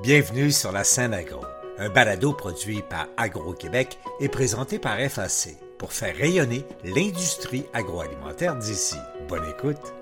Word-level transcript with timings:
Bienvenue 0.00 0.52
sur 0.52 0.70
la 0.70 0.84
scène 0.84 1.12
agro, 1.12 1.40
un 1.76 1.88
balado 1.88 2.32
produit 2.32 2.82
par 2.88 3.08
Agro-Québec 3.16 3.98
et 4.20 4.28
présenté 4.28 4.78
par 4.78 4.96
FAC 4.96 5.56
pour 5.76 5.92
faire 5.92 6.16
rayonner 6.16 6.64
l'industrie 6.84 7.64
agroalimentaire 7.72 8.54
d'ici. 8.54 8.94
Bonne 9.28 9.42
écoute. 9.50 9.92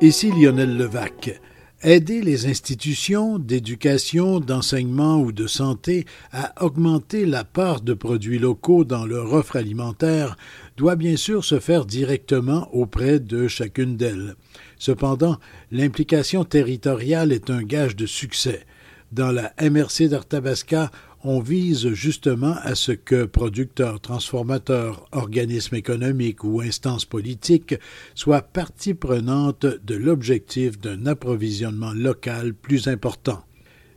Ici 0.00 0.30
Lionel 0.30 0.76
Levac. 0.76 1.40
Aider 1.82 2.22
les 2.22 2.46
institutions 2.46 3.40
d'éducation, 3.40 4.38
d'enseignement 4.38 5.20
ou 5.20 5.32
de 5.32 5.48
santé 5.48 6.06
à 6.30 6.64
augmenter 6.64 7.26
la 7.26 7.42
part 7.42 7.80
de 7.80 7.94
produits 7.94 8.38
locaux 8.38 8.84
dans 8.84 9.04
leur 9.04 9.32
offre 9.32 9.56
alimentaire 9.56 10.36
doit 10.76 10.96
bien 10.96 11.16
sûr 11.16 11.44
se 11.44 11.58
faire 11.58 11.86
directement 11.86 12.68
auprès 12.72 13.18
de 13.18 13.48
chacune 13.48 13.96
d'elles. 13.96 14.36
Cependant, 14.78 15.38
l'implication 15.72 16.44
territoriale 16.44 17.32
est 17.32 17.50
un 17.50 17.64
gage 17.64 17.96
de 17.96 18.06
succès. 18.06 18.64
Dans 19.10 19.32
la 19.32 19.54
MRC 19.58 20.08
d'Arthabasca, 20.08 20.90
on 21.24 21.40
vise 21.40 21.92
justement 21.94 22.54
à 22.62 22.74
ce 22.74 22.92
que 22.92 23.24
producteurs, 23.24 24.00
transformateurs, 24.00 25.08
organismes 25.12 25.76
économiques 25.76 26.44
ou 26.44 26.60
instances 26.60 27.06
politiques 27.06 27.74
soient 28.14 28.42
partie 28.42 28.94
prenante 28.94 29.64
de 29.64 29.94
l'objectif 29.94 30.78
d'un 30.78 31.06
approvisionnement 31.06 31.92
local 31.92 32.52
plus 32.52 32.86
important. 32.86 33.42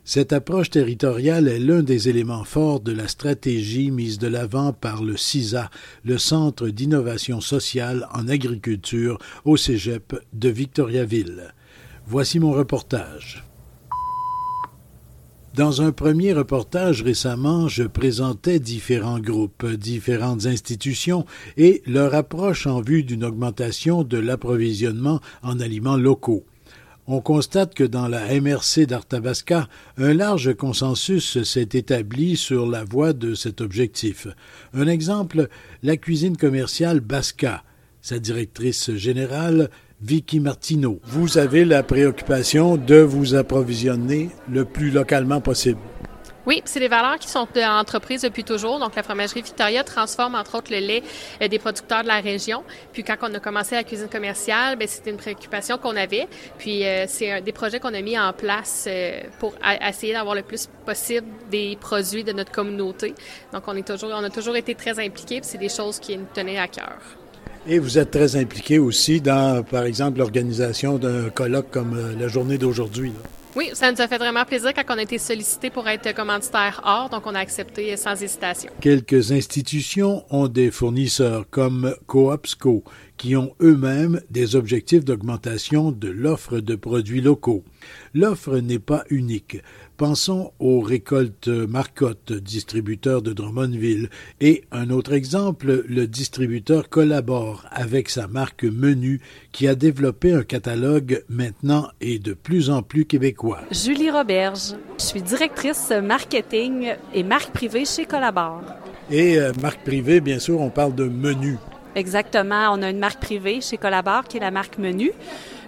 Cette 0.04 0.32
approche 0.32 0.70
territoriale 0.70 1.46
est 1.46 1.60
l'un 1.60 1.82
des 1.82 2.08
éléments 2.08 2.42
forts 2.42 2.80
de 2.80 2.90
la 2.90 3.06
stratégie 3.06 3.92
mise 3.92 4.18
de 4.18 4.26
l'avant 4.26 4.72
par 4.72 5.04
le 5.04 5.16
CISA, 5.16 5.70
le 6.04 6.18
Centre 6.18 6.68
d'innovation 6.70 7.40
sociale 7.40 8.08
en 8.12 8.26
agriculture 8.26 9.18
au 9.44 9.56
Cégep 9.56 10.16
de 10.32 10.48
Victoriaville. 10.48 11.54
Voici 12.06 12.40
mon 12.40 12.50
reportage. 12.50 13.44
Dans 15.54 15.82
un 15.82 15.92
premier 15.92 16.32
reportage 16.32 17.02
récemment, 17.02 17.68
je 17.68 17.82
présentais 17.82 18.58
différents 18.58 19.18
groupes, 19.18 19.66
différentes 19.66 20.46
institutions 20.46 21.26
et 21.58 21.82
leur 21.86 22.14
approche 22.14 22.66
en 22.66 22.80
vue 22.80 23.02
d'une 23.02 23.22
augmentation 23.22 24.02
de 24.02 24.16
l'approvisionnement 24.16 25.20
en 25.42 25.60
aliments 25.60 25.98
locaux. 25.98 26.44
On 27.06 27.20
constate 27.20 27.74
que 27.74 27.84
dans 27.84 28.08
la 28.08 28.40
MRC 28.40 28.86
d'Arthabasca, 28.86 29.68
un 29.98 30.14
large 30.14 30.54
consensus 30.54 31.42
s'est 31.42 31.68
établi 31.74 32.38
sur 32.38 32.66
la 32.66 32.84
voie 32.84 33.12
de 33.12 33.34
cet 33.34 33.60
objectif. 33.60 34.28
Un 34.72 34.86
exemple, 34.86 35.48
la 35.82 35.98
cuisine 35.98 36.38
commerciale 36.38 37.00
Basca. 37.00 37.62
Sa 38.00 38.18
directrice 38.18 38.94
générale 38.94 39.68
Vicky 40.02 40.40
Martineau. 40.40 41.00
Vous 41.04 41.38
avez 41.38 41.64
la 41.64 41.82
préoccupation 41.82 42.76
de 42.76 42.96
vous 42.96 43.34
approvisionner 43.34 44.30
le 44.50 44.64
plus 44.64 44.90
localement 44.90 45.40
possible. 45.40 45.78
Oui, 46.44 46.60
c'est 46.64 46.80
des 46.80 46.88
valeurs 46.88 47.20
qui 47.20 47.28
sont 47.28 47.46
en 47.56 47.78
entreprise 47.78 48.22
depuis 48.22 48.42
toujours. 48.42 48.80
Donc, 48.80 48.96
la 48.96 49.04
fromagerie 49.04 49.42
Victoria 49.42 49.84
transforme 49.84 50.34
entre 50.34 50.58
autres 50.58 50.72
le 50.72 50.80
lait 50.80 51.02
euh, 51.40 51.46
des 51.46 51.60
producteurs 51.60 52.02
de 52.02 52.08
la 52.08 52.18
région. 52.18 52.64
Puis, 52.92 53.04
quand 53.04 53.14
on 53.22 53.32
a 53.32 53.38
commencé 53.38 53.76
la 53.76 53.84
cuisine 53.84 54.08
commerciale, 54.08 54.76
ben 54.76 54.88
c'était 54.88 55.10
une 55.10 55.18
préoccupation 55.18 55.78
qu'on 55.78 55.94
avait. 55.94 56.26
Puis, 56.58 56.84
euh, 56.84 57.04
c'est 57.06 57.40
des 57.42 57.52
projets 57.52 57.78
qu'on 57.78 57.94
a 57.94 58.00
mis 58.00 58.18
en 58.18 58.32
place 58.32 58.86
euh, 58.88 59.20
pour 59.38 59.54
essayer 59.88 60.14
d'avoir 60.14 60.34
le 60.34 60.42
plus 60.42 60.68
possible 60.84 61.28
des 61.48 61.76
produits 61.80 62.24
de 62.24 62.32
notre 62.32 62.50
communauté. 62.50 63.14
Donc, 63.52 63.62
on 63.68 63.76
est 63.76 63.86
toujours, 63.86 64.10
on 64.12 64.24
a 64.24 64.30
toujours 64.30 64.56
été 64.56 64.74
très 64.74 64.98
impliqués. 64.98 65.40
Puis, 65.40 65.48
c'est 65.48 65.58
des 65.58 65.68
choses 65.68 66.00
qui 66.00 66.18
nous 66.18 66.26
tenaient 66.34 66.58
à 66.58 66.66
cœur. 66.66 66.98
Et 67.66 67.78
vous 67.78 67.98
êtes 67.98 68.10
très 68.10 68.34
impliqué 68.36 68.78
aussi 68.78 69.20
dans, 69.20 69.62
par 69.62 69.84
exemple, 69.84 70.18
l'organisation 70.18 70.98
d'un 70.98 71.30
colloque 71.30 71.70
comme 71.70 71.96
euh, 71.96 72.14
la 72.18 72.26
journée 72.26 72.58
d'aujourd'hui. 72.58 73.12
Oui, 73.54 73.70
ça 73.74 73.92
nous 73.92 74.00
a 74.00 74.08
fait 74.08 74.16
vraiment 74.16 74.44
plaisir 74.46 74.72
quand 74.74 74.94
on 74.94 74.98
a 74.98 75.02
été 75.02 75.18
sollicité 75.18 75.68
pour 75.68 75.86
être 75.86 76.14
commanditaire 76.14 76.80
hors, 76.84 77.10
donc 77.10 77.26
on 77.26 77.34
a 77.34 77.38
accepté 77.38 77.94
sans 77.98 78.20
hésitation. 78.20 78.72
Quelques 78.80 79.30
institutions 79.30 80.24
ont 80.30 80.48
des 80.48 80.70
fournisseurs 80.70 81.44
comme 81.50 81.94
Coopsco 82.06 82.82
qui 83.22 83.36
ont 83.36 83.54
eux-mêmes 83.62 84.20
des 84.30 84.56
objectifs 84.56 85.04
d'augmentation 85.04 85.92
de 85.92 86.08
l'offre 86.08 86.58
de 86.58 86.74
produits 86.74 87.20
locaux. 87.20 87.62
L'offre 88.14 88.58
n'est 88.58 88.80
pas 88.80 89.04
unique. 89.10 89.58
Pensons 89.96 90.50
aux 90.58 90.80
récoltes 90.80 91.46
Marcotte, 91.46 92.32
distributeur 92.32 93.22
de 93.22 93.32
Drummondville, 93.32 94.10
et 94.40 94.64
un 94.72 94.90
autre 94.90 95.12
exemple, 95.12 95.84
le 95.86 96.08
distributeur 96.08 96.88
collabore 96.88 97.64
avec 97.70 98.08
sa 98.08 98.26
marque 98.26 98.64
Menu 98.64 99.20
qui 99.52 99.68
a 99.68 99.76
développé 99.76 100.32
un 100.32 100.42
catalogue 100.42 101.22
maintenant 101.28 101.90
et 102.00 102.18
de 102.18 102.34
plus 102.34 102.70
en 102.70 102.82
plus 102.82 103.04
québécois. 103.04 103.60
Julie 103.70 104.10
Roberge, 104.10 104.74
je 104.98 105.04
suis 105.04 105.22
directrice 105.22 105.92
marketing 106.02 106.88
et 107.14 107.22
marque 107.22 107.52
privée 107.52 107.84
chez 107.84 108.04
Collabore. 108.04 108.64
Et 109.12 109.38
euh, 109.38 109.52
marque 109.62 109.84
privée, 109.84 110.20
bien 110.20 110.40
sûr, 110.40 110.60
on 110.60 110.70
parle 110.70 110.96
de 110.96 111.04
Menu. 111.04 111.56
Exactement. 111.94 112.72
On 112.72 112.82
a 112.82 112.90
une 112.90 112.98
marque 112.98 113.20
privée 113.20 113.60
chez 113.60 113.76
Collabore 113.76 114.24
qui 114.24 114.38
est 114.38 114.40
la 114.40 114.50
marque 114.50 114.78
Menu. 114.78 115.12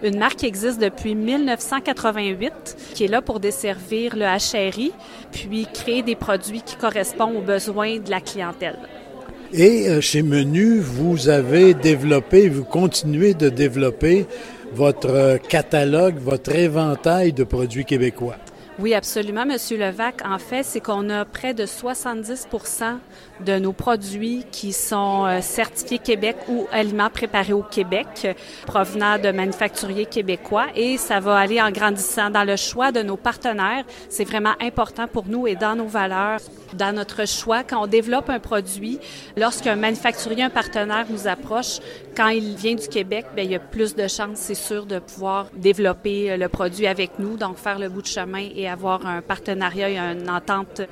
Une 0.03 0.19
marque 0.19 0.37
qui 0.37 0.47
existe 0.47 0.81
depuis 0.81 1.15
1988, 1.15 2.53
qui 2.95 3.05
est 3.05 3.09
là 3.09 3.23
pour 3.23 3.41
desservir 3.41 4.15
le 4.17 4.25
HRI, 4.25 4.93
puis 5.33 5.67
créer 5.73 6.03
des 6.03 6.15
produits 6.15 6.63
qui 6.63 6.77
correspondent 6.77 7.37
aux 7.37 7.41
besoins 7.41 7.99
de 7.99 8.11
la 8.11 8.21
clientèle. 8.21 8.79
Et 9.53 9.89
euh, 9.89 10.01
chez 10.01 10.23
Menu, 10.23 10.81
vous 10.81 11.29
avez 11.29 11.75
développé, 11.75 12.49
vous 12.49 12.65
continuez 12.65 13.35
de 13.35 13.49
développer 13.49 14.27
votre 14.73 15.11
euh, 15.11 15.39
catalogue, 15.39 16.17
votre 16.19 16.55
éventail 16.55 17.33
de 17.33 17.45
produits 17.45 17.85
québécois. 17.85 18.37
Oui, 18.81 18.93
absolument, 18.93 19.47
Monsieur 19.47 19.79
Levac. 19.79 20.27
En 20.27 20.39
fait, 20.41 20.65
c'est 20.65 20.81
qu'on 20.81 21.09
a 21.09 21.25
près 21.25 21.55
de 21.55 21.65
70% 21.65 22.99
de 23.45 23.59
nos 23.61 23.73
produits 23.73 24.45
qui 24.51 24.73
sont 24.73 25.27
euh, 25.27 25.41
certifiés 25.41 25.99
Québec 25.99 26.37
ou 26.49 26.67
aliments 26.73 27.09
préparés 27.09 27.53
au 27.53 27.63
Québec, 27.63 28.37
provenant 28.67 29.17
de 29.19 29.31
manufacturiers 29.31 30.07
québécois, 30.07 30.67
et 30.75 30.97
ça 30.99 31.21
va 31.21 31.37
aller 31.37 31.63
en 31.63 31.71
grandissant 31.71 32.31
dans 32.31 32.43
le 32.43 32.57
choix 32.57 32.91
de 32.91 33.03
nos 33.03 33.17
partenaires. 33.17 33.85
C'est 34.09 34.25
vraiment 34.25 34.55
important 34.61 35.07
pour 35.07 35.27
nous 35.29 35.47
et 35.47 35.55
dans 35.55 35.77
nos 35.77 35.87
valeurs, 35.87 36.41
dans 36.77 36.95
notre 36.95 37.27
choix. 37.27 37.63
Quand 37.63 37.83
on 37.83 37.87
développe 37.87 38.31
un 38.31 38.39
produit, 38.39 38.99
lorsqu'un 39.37 39.77
manufacturier, 39.77 40.45
un 40.45 40.51
partenaire 40.51 41.07
nous 41.11 41.27
approche, 41.27 41.79
quand 42.17 42.29
il 42.29 42.55
vient 42.57 42.75
du 42.75 42.89
Québec, 42.89 43.27
bien, 43.35 43.45
il 43.45 43.51
y 43.51 43.55
a 43.55 43.61
plus 43.61 43.95
de 43.95 44.07
chances, 44.09 44.37
c'est 44.39 44.55
sûr, 44.55 44.87
de 44.87 44.99
pouvoir 44.99 45.49
développer 45.57 46.31
euh, 46.31 46.37
le 46.37 46.49
produit 46.49 46.87
avec 46.87 47.19
nous, 47.19 47.37
donc 47.37 47.57
faire 47.57 47.79
le 47.79 47.89
bout 47.89 48.03
de 48.03 48.07
chemin 48.07 48.49
et 48.55 48.69
avoir 48.69 49.07
un 49.07 49.21
partenariat 49.21 49.91
et 49.91 49.99
une 49.99 50.29
entente. 50.29 50.83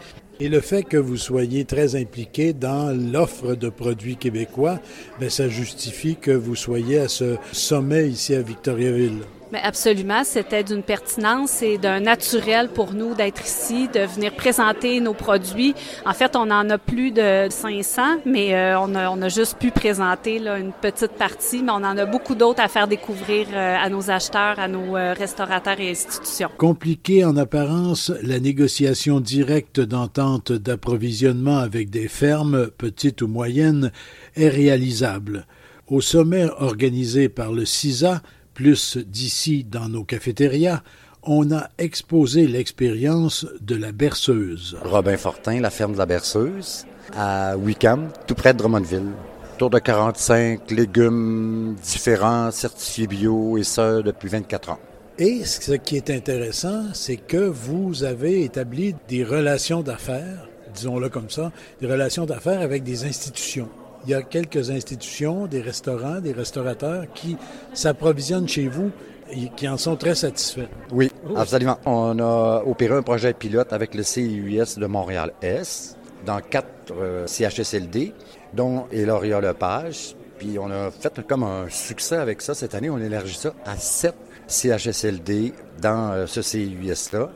Et 0.41 0.48
le 0.48 0.60
fait 0.60 0.82
que 0.82 0.97
vous 0.97 1.16
soyez 1.16 1.65
très 1.65 1.94
impliqué 1.94 2.53
dans 2.53 2.91
l'offre 2.91 3.54
de 3.54 3.69
produits 3.69 4.16
québécois, 4.16 4.81
bien, 5.21 5.28
ça 5.28 5.48
justifie 5.48 6.16
que 6.16 6.32
vous 6.32 6.56
soyez 6.56 6.98
à 6.98 7.09
ce 7.09 7.37
sommet 7.53 8.09
ici 8.09 8.34
à 8.34 8.42
Victoriaville. 8.42 9.21
Mais 9.52 9.60
absolument, 9.62 10.24
c'était 10.24 10.64
d'une 10.64 10.82
pertinence 10.82 11.60
et 11.60 11.76
d'un 11.76 12.00
naturel 12.00 12.70
pour 12.70 12.94
nous 12.94 13.14
d'être 13.14 13.44
ici, 13.44 13.86
de 13.86 14.00
venir 14.00 14.34
présenter 14.34 14.98
nos 14.98 15.12
produits. 15.12 15.74
En 16.06 16.14
fait, 16.14 16.36
on 16.36 16.50
en 16.50 16.70
a 16.70 16.78
plus 16.78 17.10
de 17.10 17.48
500, 17.50 18.22
mais 18.24 18.54
euh, 18.54 18.80
on, 18.80 18.94
a, 18.94 19.10
on, 19.10 19.20
a, 19.20 19.28
juste 19.28 19.58
pu 19.58 19.70
présenter 19.70 20.38
là, 20.38 20.58
une 20.58 20.72
petite 20.72 21.12
partie, 21.18 21.62
mais 21.62 21.70
on 21.70 21.84
en 21.84 21.98
a 21.98 22.06
beaucoup 22.06 22.34
d'autres 22.34 22.62
à 22.62 22.68
faire 22.68 22.88
découvrir 22.88 23.46
euh, 23.52 23.76
à 23.76 23.91
nos 23.91 24.10
acheteurs, 24.10 24.58
à 24.58 24.68
nos 24.68 24.96
euh, 24.96 25.12
restaurateurs 25.12 25.78
et 25.78 25.91
institutions. 25.91 26.48
Compliqué 26.56 27.22
en 27.26 27.36
apparence, 27.36 28.10
la 28.22 28.41
négociation 28.41 29.20
directe 29.20 29.80
d'entente 29.80 30.50
d'approvisionnement 30.52 31.58
avec 31.58 31.91
des 31.91 32.08
fermes, 32.08 32.68
petites 32.78 33.20
ou 33.20 33.28
moyennes, 33.28 33.92
est 34.34 34.48
réalisable. 34.48 35.46
Au 35.88 36.00
sommet 36.00 36.46
organisé 36.58 37.28
par 37.28 37.52
le 37.52 37.66
CISA, 37.66 38.22
plus 38.54 38.96
d'ici 38.98 39.64
dans 39.64 39.88
nos 39.88 40.04
cafétérias, 40.04 40.82
on 41.22 41.52
a 41.52 41.68
exposé 41.78 42.46
l'expérience 42.46 43.47
de 43.60 43.77
la 43.77 43.92
berceuse. 43.92 44.77
Robin 44.82 45.16
Fortin, 45.16 45.60
la 45.60 45.71
ferme 45.71 45.92
de 45.92 45.98
la 45.98 46.06
berceuse, 46.06 46.84
à 47.16 47.56
Wickham, 47.56 48.10
tout 48.27 48.34
près 48.34 48.53
de 48.53 48.59
Drummondville. 48.59 49.10
Autour 49.54 49.71
de 49.71 49.78
45 49.78 50.71
légumes 50.72 51.77
différents, 51.82 52.50
certifiés 52.50 53.06
bio, 53.06 53.59
et 53.59 53.65
ça 53.65 54.03
depuis 54.03 54.28
24 54.28 54.71
ans. 54.71 54.78
Et 55.18 55.44
ce 55.44 55.72
qui 55.72 55.97
est 55.97 56.10
intéressant, 56.10 56.86
c'est 56.94 57.18
que 57.18 57.36
vous 57.36 58.03
avez 58.03 58.42
établi 58.42 58.97
des 59.09 59.22
relations 59.22 59.82
d'affaires, 59.82 60.48
disons-le 60.74 61.09
comme 61.10 61.30
ça, 61.30 61.53
des 61.80 61.86
relations 61.86 62.24
d'affaires 62.24 62.60
avec 62.60 62.82
des 62.82 63.04
institutions 63.04 63.68
il 64.04 64.10
y 64.10 64.15
a 64.15 64.22
quelques 64.22 64.71
institutions, 64.71 65.47
des 65.47 65.60
restaurants, 65.60 66.21
des 66.21 66.33
restaurateurs 66.33 67.04
qui 67.15 67.37
s'approvisionnent 67.72 68.49
chez 68.49 68.69
vous 68.69 68.91
et 69.31 69.49
qui 69.57 69.69
en 69.69 69.77
sont 69.77 69.97
très 69.97 70.15
satisfaits. 70.15 70.69
Oui, 70.91 71.10
absolument. 71.37 71.78
On 71.87 72.19
a 72.19 72.63
opéré 72.66 72.95
un 72.95 73.03
projet 73.03 73.33
pilote 73.33 73.72
avec 73.72 73.95
le 73.95 74.03
CIUS 74.03 74.78
de 74.78 74.87
Montréal-Est 74.87 75.97
dans 76.27 76.41
quatre 76.41 76.93
euh, 76.93 77.27
CHSLD, 77.27 78.13
dont 78.53 78.87
Eloria 78.93 79.41
Lepage. 79.41 80.15
Puis 80.39 80.59
on 80.59 80.71
a 80.71 80.91
fait 80.91 81.25
comme 81.27 81.45
un 81.45 81.69
succès 81.69 82.16
avec 82.16 82.43
ça 82.43 82.54
cette 82.54 82.75
année. 82.75 82.91
On 82.91 82.99
élargit 82.99 83.34
ça 83.34 83.54
à 83.65 83.77
sept 83.77 84.15
CHSLD 84.49 85.53
dans 85.81 86.13
euh, 86.13 86.27
ce 86.27 86.43
CIUS-là. 86.43 87.31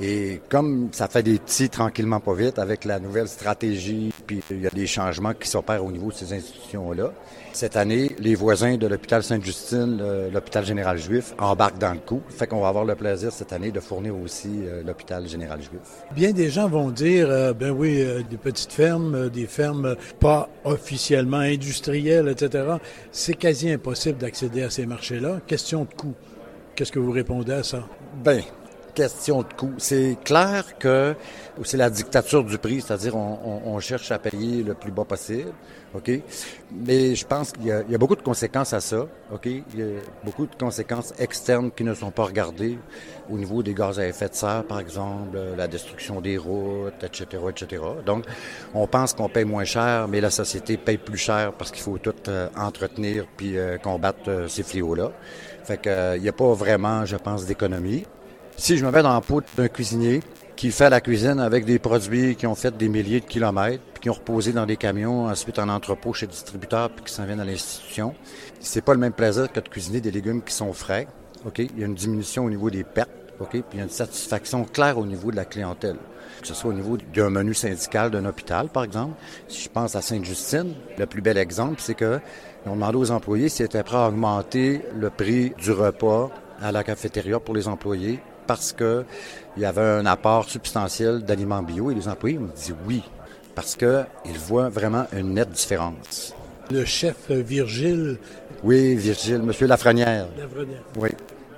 Et 0.00 0.40
comme 0.48 0.88
ça 0.92 1.08
fait 1.08 1.22
des 1.22 1.38
petits 1.38 1.68
tranquillement 1.68 2.20
pas 2.20 2.34
vite 2.34 2.58
avec 2.58 2.84
la 2.84 2.98
nouvelle 2.98 3.28
stratégie, 3.28 4.12
puis 4.26 4.42
il 4.50 4.62
y 4.62 4.66
a 4.66 4.70
des 4.70 4.86
changements 4.86 5.34
qui 5.34 5.48
s'opèrent 5.48 5.84
au 5.84 5.92
niveau 5.92 6.08
de 6.08 6.14
ces 6.14 6.32
institutions-là. 6.32 7.12
Cette 7.52 7.76
année, 7.76 8.14
les 8.18 8.34
voisins 8.34 8.76
de 8.76 8.86
l'hôpital 8.86 9.22
Sainte-Justine, 9.22 10.00
l'hôpital 10.32 10.64
général 10.64 10.98
juif, 10.98 11.34
embarquent 11.38 11.78
dans 11.78 11.92
le 11.92 11.98
coup. 11.98 12.22
Fait 12.28 12.46
qu'on 12.46 12.60
va 12.60 12.68
avoir 12.68 12.84
le 12.84 12.94
plaisir 12.94 13.32
cette 13.32 13.52
année 13.52 13.72
de 13.72 13.80
fournir 13.80 14.16
aussi 14.16 14.48
euh, 14.64 14.82
l'hôpital 14.84 15.26
général 15.26 15.60
juif. 15.60 15.80
Bien 16.14 16.32
des 16.32 16.48
gens 16.48 16.68
vont 16.68 16.90
dire, 16.90 17.28
euh, 17.28 17.52
ben 17.52 17.70
oui, 17.70 18.00
euh, 18.00 18.22
des 18.28 18.36
petites 18.36 18.72
fermes, 18.72 19.28
des 19.30 19.46
fermes 19.46 19.96
pas 20.20 20.48
officiellement 20.64 21.38
industrielles, 21.38 22.28
etc. 22.28 22.76
C'est 23.10 23.34
quasi 23.34 23.70
impossible 23.70 24.18
d'accéder 24.18 24.62
à 24.62 24.70
ces 24.70 24.86
marchés-là. 24.86 25.40
Question 25.46 25.84
de 25.84 25.92
coût. 25.94 26.14
Qu'est-ce 26.74 26.92
que 26.92 26.98
vous 26.98 27.12
répondez 27.12 27.52
à 27.52 27.62
ça? 27.62 27.86
Ben, 28.24 28.42
question 28.90 29.42
de 29.42 29.52
coût. 29.56 29.72
C'est 29.78 30.16
clair 30.24 30.78
que 30.78 31.14
c'est 31.64 31.76
la 31.76 31.90
dictature 31.90 32.44
du 32.44 32.58
prix, 32.58 32.80
c'est-à-dire 32.80 33.16
on, 33.16 33.78
cherche 33.80 34.10
à 34.10 34.18
payer 34.18 34.62
le 34.62 34.74
plus 34.74 34.90
bas 34.90 35.04
possible, 35.04 35.52
ok? 35.94 36.10
Mais 36.72 37.14
je 37.14 37.26
pense 37.26 37.52
qu'il 37.52 37.66
y, 37.66 37.72
a 37.72 37.98
beaucoup 37.98 38.16
de 38.16 38.22
conséquences 38.22 38.72
à 38.72 38.80
ça, 38.80 39.06
ok? 39.32 39.46
Il 39.46 39.78
y 39.78 39.82
a 39.82 40.00
beaucoup 40.24 40.46
de 40.46 40.54
conséquences 40.54 41.12
externes 41.18 41.70
qui 41.70 41.84
ne 41.84 41.94
sont 41.94 42.10
pas 42.10 42.24
regardées 42.24 42.78
au 43.30 43.38
niveau 43.38 43.62
des 43.62 43.74
gaz 43.74 43.98
à 43.98 44.06
effet 44.06 44.28
de 44.28 44.34
serre, 44.34 44.64
par 44.64 44.80
exemple, 44.80 45.38
la 45.56 45.66
destruction 45.66 46.20
des 46.20 46.36
routes, 46.36 47.02
etc., 47.02 47.42
etc. 47.48 47.82
Donc, 48.04 48.24
on 48.74 48.86
pense 48.86 49.14
qu'on 49.14 49.28
paye 49.28 49.44
moins 49.44 49.64
cher, 49.64 50.08
mais 50.08 50.20
la 50.20 50.30
société 50.30 50.76
paye 50.76 50.98
plus 50.98 51.18
cher 51.18 51.52
parce 51.52 51.70
qu'il 51.70 51.82
faut 51.82 51.98
tout 51.98 52.14
euh, 52.28 52.48
entretenir 52.56 53.26
puis 53.36 53.56
euh, 53.56 53.78
combattre 53.78 54.28
euh, 54.28 54.48
ces 54.48 54.62
fléaux-là. 54.62 55.12
Fait 55.64 55.80
qu'il 55.80 56.22
n'y 56.22 56.28
a 56.28 56.32
pas 56.32 56.52
vraiment, 56.52 57.04
je 57.04 57.16
pense, 57.16 57.46
d'économie. 57.46 58.04
Si 58.56 58.76
je 58.76 58.84
me 58.84 58.90
mets 58.90 59.02
dans 59.02 59.14
la 59.14 59.20
peau 59.20 59.40
d'un 59.56 59.68
cuisinier 59.68 60.20
qui 60.56 60.70
fait 60.70 60.90
la 60.90 61.00
cuisine 61.00 61.40
avec 61.40 61.64
des 61.64 61.78
produits 61.78 62.36
qui 62.36 62.46
ont 62.46 62.54
fait 62.54 62.76
des 62.76 62.88
milliers 62.88 63.20
de 63.20 63.24
kilomètres, 63.24 63.82
puis 63.94 64.02
qui 64.02 64.10
ont 64.10 64.14
reposé 64.14 64.52
dans 64.52 64.66
des 64.66 64.76
camions, 64.76 65.26
ensuite 65.26 65.58
en 65.58 65.70
entrepôt 65.70 66.12
chez 66.12 66.26
le 66.26 66.32
distributeur, 66.32 66.90
puis 66.90 67.06
qui 67.06 67.12
s'en 67.14 67.24
viennent 67.24 67.40
à 67.40 67.46
l'institution, 67.46 68.14
c'est 68.60 68.82
pas 68.82 68.92
le 68.92 69.00
même 69.00 69.14
plaisir 69.14 69.50
que 69.50 69.60
de 69.60 69.68
cuisiner 69.68 70.02
des 70.02 70.10
légumes 70.10 70.42
qui 70.42 70.52
sont 70.52 70.74
frais. 70.74 71.08
OK? 71.46 71.60
Il 71.60 71.78
y 71.78 71.82
a 71.82 71.86
une 71.86 71.94
diminution 71.94 72.44
au 72.44 72.50
niveau 72.50 72.68
des 72.68 72.84
pertes, 72.84 73.08
OK? 73.40 73.52
Puis 73.52 73.64
il 73.72 73.78
y 73.78 73.80
a 73.80 73.84
une 73.84 73.90
satisfaction 73.90 74.64
claire 74.64 74.98
au 74.98 75.06
niveau 75.06 75.30
de 75.30 75.36
la 75.36 75.46
clientèle. 75.46 75.96
Que 76.42 76.46
ce 76.46 76.52
soit 76.52 76.70
au 76.70 76.74
niveau 76.74 76.98
d'un 77.14 77.30
menu 77.30 77.54
syndical 77.54 78.10
d'un 78.10 78.26
hôpital, 78.26 78.68
par 78.68 78.84
exemple. 78.84 79.14
Si 79.48 79.62
je 79.62 79.68
pense 79.70 79.96
à 79.96 80.02
Sainte-Justine, 80.02 80.74
le 80.98 81.06
plus 81.06 81.22
bel 81.22 81.38
exemple, 81.38 81.76
c'est 81.78 81.94
que 81.94 82.20
on 82.66 82.74
demandé 82.74 82.98
aux 82.98 83.10
employés 83.10 83.48
s'ils 83.48 83.64
étaient 83.64 83.82
prêts 83.82 83.96
à 83.96 84.08
augmenter 84.08 84.82
le 84.94 85.08
prix 85.08 85.54
du 85.58 85.72
repas 85.72 86.30
à 86.60 86.70
la 86.70 86.84
cafétéria 86.84 87.40
pour 87.40 87.54
les 87.54 87.66
employés 87.66 88.20
parce 88.50 88.72
qu'il 88.72 89.04
y 89.58 89.64
avait 89.64 89.80
un 89.80 90.06
apport 90.06 90.50
substantiel 90.50 91.22
d'aliments 91.22 91.62
bio 91.62 91.92
et 91.92 91.94
les 91.94 92.08
employés 92.08 92.36
ont 92.36 92.50
dit 92.52 92.72
oui, 92.84 93.00
parce 93.54 93.76
qu'ils 93.76 94.38
voient 94.44 94.68
vraiment 94.68 95.06
une 95.16 95.34
nette 95.34 95.52
différence. 95.52 96.34
Le 96.68 96.84
chef 96.84 97.30
Virgile. 97.30 98.18
Oui, 98.64 98.96
Virgile, 98.96 99.38
Monsieur 99.38 99.68
Lafrenière. 99.68 100.26
Lafrenière. 100.36 100.82
Oui. 100.98 101.10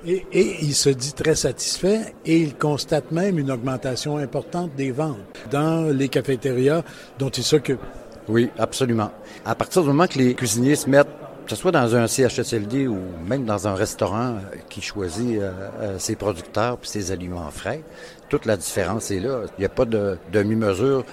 Et, 0.07 0.57
il 0.61 0.75
se 0.75 0.91
dit 0.91 1.15
très 1.15 1.35
satisfait 1.35 2.15
et 2.27 2.37
il 2.37 2.57
constate 2.57 3.11
même 3.11 3.39
une 3.39 3.51
augmentation 3.51 4.19
importante 4.19 4.75
des 4.77 4.91
ventes 4.91 5.17
dans 5.51 5.91
les 5.97 6.11
cafétérias 6.11 6.83
dont 7.19 7.31
il 7.31 7.43
s'occupe. 7.43 7.81
Oui, 8.29 8.51
absolument. 8.59 9.11
À 9.47 9.55
partir 9.55 9.81
du 9.81 9.89
moment 9.89 10.07
que 10.07 10.19
les 10.19 10.35
cuisiniers 10.35 10.77
se 10.77 10.91
mettent 10.91 11.09
que 11.45 11.51
ce 11.51 11.57
soit 11.57 11.73
dans 11.73 11.97
un 11.97 12.07
CHSLD 12.07 12.87
ou 12.87 12.99
même 13.27 13.45
dans 13.45 13.67
un 13.67 13.75
restaurant 13.75 14.37
euh, 14.37 14.57
qui 14.69 14.81
choisit 14.81 15.41
euh, 15.41 15.53
euh, 15.81 15.99
ses 15.99 16.17
producteurs 16.17 16.79
et 16.83 16.87
ses 16.87 17.11
aliments 17.11 17.51
frais, 17.51 17.83
toute 18.29 18.47
la 18.47 18.57
différence 18.57 19.11
est 19.11 19.21
là. 19.21 19.43
Il 19.59 19.61
n'y 19.61 19.67
a 19.67 19.71
pas 19.71 19.85
de 19.85 20.19
demi-mesure. 20.33 21.05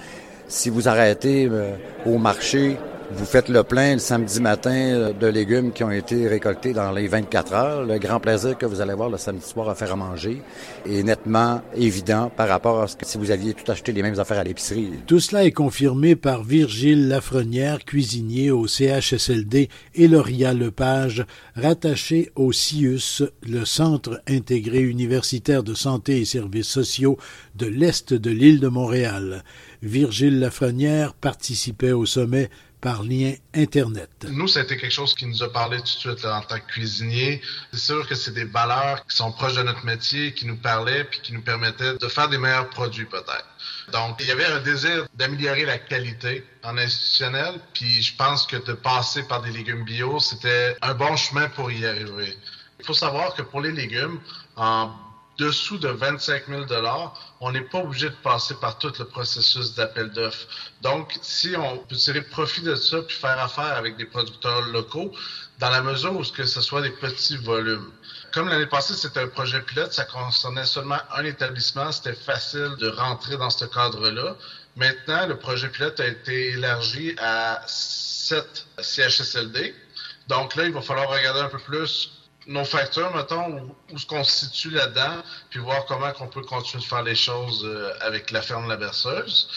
Si 0.48 0.70
vous 0.70 0.88
arrêtez 0.88 1.48
au 2.04 2.18
marché 2.18 2.76
vous 3.12 3.24
faites 3.24 3.48
le 3.48 3.64
plein 3.64 3.94
le 3.94 3.98
samedi 3.98 4.40
matin 4.40 4.70
euh, 4.70 5.12
de 5.12 5.26
légumes 5.26 5.72
qui 5.72 5.82
ont 5.82 5.90
été 5.90 6.28
récoltés 6.28 6.72
dans 6.72 6.92
les 6.92 7.08
24 7.08 7.52
heures. 7.52 7.84
Le 7.84 7.98
grand 7.98 8.20
plaisir 8.20 8.56
que 8.56 8.66
vous 8.66 8.80
allez 8.80 8.92
avoir 8.92 9.08
le 9.08 9.18
samedi 9.18 9.44
soir 9.44 9.68
à 9.68 9.74
faire 9.74 9.92
à 9.92 9.96
manger 9.96 10.42
est 10.86 11.02
nettement 11.02 11.60
évident 11.74 12.30
par 12.34 12.48
rapport 12.48 12.82
à 12.82 12.88
ce 12.88 12.96
que 12.96 13.04
si 13.04 13.18
vous 13.18 13.30
aviez 13.30 13.54
tout 13.54 13.70
acheté 13.70 13.92
les 13.92 14.02
mêmes 14.02 14.18
affaires 14.18 14.38
à 14.38 14.44
l'épicerie. 14.44 14.90
Tout 15.06 15.20
cela 15.20 15.44
est 15.44 15.52
confirmé 15.52 16.14
par 16.14 16.44
Virgile 16.44 17.08
Lafrenière, 17.08 17.84
cuisinier 17.84 18.50
au 18.50 18.66
CHSLD, 18.66 19.68
et 19.94 20.08
Lauria 20.08 20.54
Lepage, 20.54 21.24
rattaché 21.56 22.30
au 22.36 22.52
CIUS, 22.52 23.24
le 23.42 23.64
Centre 23.64 24.22
intégré 24.28 24.80
universitaire 24.80 25.62
de 25.62 25.74
santé 25.74 26.20
et 26.20 26.24
services 26.24 26.68
sociaux 26.68 27.18
de 27.56 27.66
l'Est 27.66 28.14
de 28.14 28.30
l'île 28.30 28.60
de 28.60 28.68
Montréal. 28.68 29.42
Virgile 29.82 30.38
Lafrenière 30.38 31.14
participait 31.14 31.92
au 31.92 32.04
sommet 32.04 32.50
par 32.80 33.02
lien 33.02 33.34
Internet. 33.54 34.10
Nous, 34.28 34.48
ça 34.48 34.60
a 34.60 34.62
été 34.62 34.76
quelque 34.76 34.92
chose 34.92 35.14
qui 35.14 35.26
nous 35.26 35.42
a 35.42 35.52
parlé 35.52 35.78
tout 35.78 35.84
de 35.84 35.88
suite 35.88 36.24
en 36.24 36.40
tant 36.40 36.58
que 36.58 36.66
cuisinier. 36.66 37.40
C'est 37.72 37.80
sûr 37.80 38.06
que 38.08 38.14
c'est 38.14 38.32
des 38.32 38.44
valeurs 38.44 39.04
qui 39.06 39.16
sont 39.16 39.32
proches 39.32 39.54
de 39.54 39.62
notre 39.62 39.84
métier, 39.84 40.32
qui 40.32 40.46
nous 40.46 40.56
parlaient, 40.56 41.04
puis 41.04 41.20
qui 41.20 41.32
nous 41.32 41.42
permettaient 41.42 41.96
de 41.98 42.08
faire 42.08 42.28
des 42.28 42.38
meilleurs 42.38 42.70
produits 42.70 43.06
peut-être. 43.06 43.46
Donc, 43.92 44.16
il 44.20 44.26
y 44.26 44.30
avait 44.30 44.46
un 44.46 44.60
désir 44.60 45.06
d'améliorer 45.14 45.64
la 45.64 45.78
qualité 45.78 46.44
en 46.62 46.78
institutionnel, 46.78 47.60
puis 47.74 48.02
je 48.02 48.16
pense 48.16 48.46
que 48.46 48.56
de 48.56 48.72
passer 48.72 49.22
par 49.24 49.42
des 49.42 49.50
légumes 49.50 49.84
bio, 49.84 50.20
c'était 50.20 50.76
un 50.80 50.94
bon 50.94 51.16
chemin 51.16 51.48
pour 51.48 51.70
y 51.70 51.84
arriver. 51.86 52.36
Il 52.78 52.86
faut 52.86 52.94
savoir 52.94 53.34
que 53.34 53.42
pour 53.42 53.60
les 53.60 53.72
légumes, 53.72 54.20
en 54.56 54.90
dessous 55.40 55.78
de 55.78 55.88
25 55.88 56.48
000 56.48 56.64
on 57.40 57.52
n'est 57.52 57.62
pas 57.62 57.78
obligé 57.78 58.10
de 58.10 58.14
passer 58.22 58.54
par 58.60 58.78
tout 58.78 58.92
le 58.98 59.06
processus 59.06 59.74
d'appel 59.74 60.10
d'offres. 60.10 60.46
Donc, 60.82 61.18
si 61.22 61.56
on 61.56 61.78
peut 61.78 61.96
tirer 61.96 62.20
profit 62.20 62.60
de 62.60 62.74
ça 62.74 63.00
puis 63.00 63.16
faire 63.16 63.38
affaire 63.42 63.74
avec 63.76 63.96
des 63.96 64.04
producteurs 64.04 64.60
locaux, 64.66 65.12
dans 65.58 65.70
la 65.70 65.80
mesure 65.80 66.14
où 66.14 66.22
que 66.22 66.44
ce 66.44 66.60
soit 66.60 66.82
des 66.82 66.90
petits 66.90 67.38
volumes. 67.38 67.90
Comme 68.32 68.48
l'année 68.48 68.66
passée, 68.66 68.94
c'était 68.94 69.20
un 69.20 69.28
projet 69.28 69.60
pilote, 69.62 69.92
ça 69.92 70.04
concernait 70.04 70.64
seulement 70.64 71.00
un 71.14 71.24
établissement, 71.24 71.90
c'était 71.90 72.14
facile 72.14 72.76
de 72.78 72.88
rentrer 72.88 73.36
dans 73.36 73.50
ce 73.50 73.64
cadre-là. 73.64 74.36
Maintenant, 74.76 75.26
le 75.26 75.36
projet 75.36 75.68
pilote 75.68 75.98
a 76.00 76.06
été 76.06 76.52
élargi 76.52 77.14
à 77.18 77.62
sept 77.66 78.66
CHSLD. 78.78 79.74
Donc 80.28 80.54
là, 80.54 80.64
il 80.64 80.72
va 80.72 80.80
falloir 80.80 81.08
regarder 81.08 81.40
un 81.40 81.48
peu 81.48 81.58
plus 81.58 82.10
nos 82.46 82.64
facteurs, 82.64 83.14
mettons, 83.14 83.74
où, 83.92 83.98
ce 83.98 84.06
qu'on 84.06 84.24
se 84.24 84.46
situe 84.46 84.70
là-dedans, 84.70 85.22
puis 85.50 85.60
voir 85.60 85.84
comment 85.86 86.12
on 86.20 86.26
peut 86.26 86.42
continuer 86.42 86.82
de 86.82 86.88
faire 86.88 87.02
les 87.02 87.14
choses 87.14 87.64
euh, 87.64 87.92
avec 88.00 88.30
la 88.30 88.42
ferme 88.42 88.68
La 88.68 88.76
Berceuse. 88.76 89.48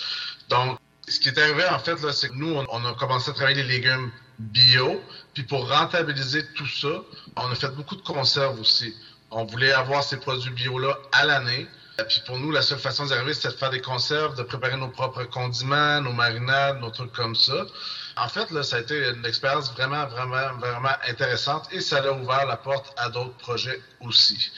Donc, 0.49 0.77
ce 1.07 1.19
qui 1.19 1.29
est 1.29 1.37
arrivé, 1.37 1.65
en 1.69 1.79
fait, 1.79 1.97
c'est 2.11 2.29
que 2.29 2.35
nous, 2.35 2.53
on, 2.53 2.85
a 2.85 2.93
commencé 2.95 3.29
à 3.29 3.33
travailler 3.33 3.63
les 3.63 3.69
légumes 3.69 4.11
bio, 4.39 5.01
puis 5.33 5.43
pour 5.43 5.69
rentabiliser 5.69 6.45
tout 6.53 6.67
ça, 6.67 7.01
on 7.35 7.51
a 7.51 7.55
fait 7.55 7.73
beaucoup 7.75 7.95
de 7.95 8.01
conserves 8.01 8.59
aussi. 8.59 8.95
On 9.31 9.45
voulait 9.45 9.73
avoir 9.73 10.03
ces 10.03 10.17
produits 10.17 10.51
bio-là 10.51 10.97
à 11.11 11.25
l'année. 11.25 11.67
Puis 12.07 12.21
pour 12.25 12.39
nous, 12.39 12.51
la 12.51 12.61
seule 12.61 12.79
façon 12.79 13.05
d'y 13.05 13.13
arriver, 13.13 13.33
c'était 13.33 13.49
de 13.49 13.53
faire 13.53 13.69
des 13.69 13.81
conserves, 13.81 14.35
de 14.35 14.43
préparer 14.43 14.77
nos 14.77 14.87
propres 14.87 15.23
condiments, 15.25 16.01
nos 16.01 16.13
marinades, 16.13 16.79
nos 16.79 16.89
trucs 16.89 17.11
comme 17.13 17.35
ça. 17.35 17.65
En 18.15 18.27
fait, 18.27 18.47
ça 18.63 18.77
a 18.77 18.79
été 18.79 19.09
une 19.09 19.25
expérience 19.25 19.71
vraiment, 19.73 20.05
vraiment, 20.07 20.53
vraiment 20.57 20.95
intéressante 21.07 21.67
et 21.71 21.81
ça 21.81 21.97
a 21.97 22.11
ouvert 22.11 22.45
la 22.45 22.57
porte 22.57 22.93
à 22.97 23.09
d'autres 23.09 23.37
projets 23.37 23.81
aussi. 24.01 24.51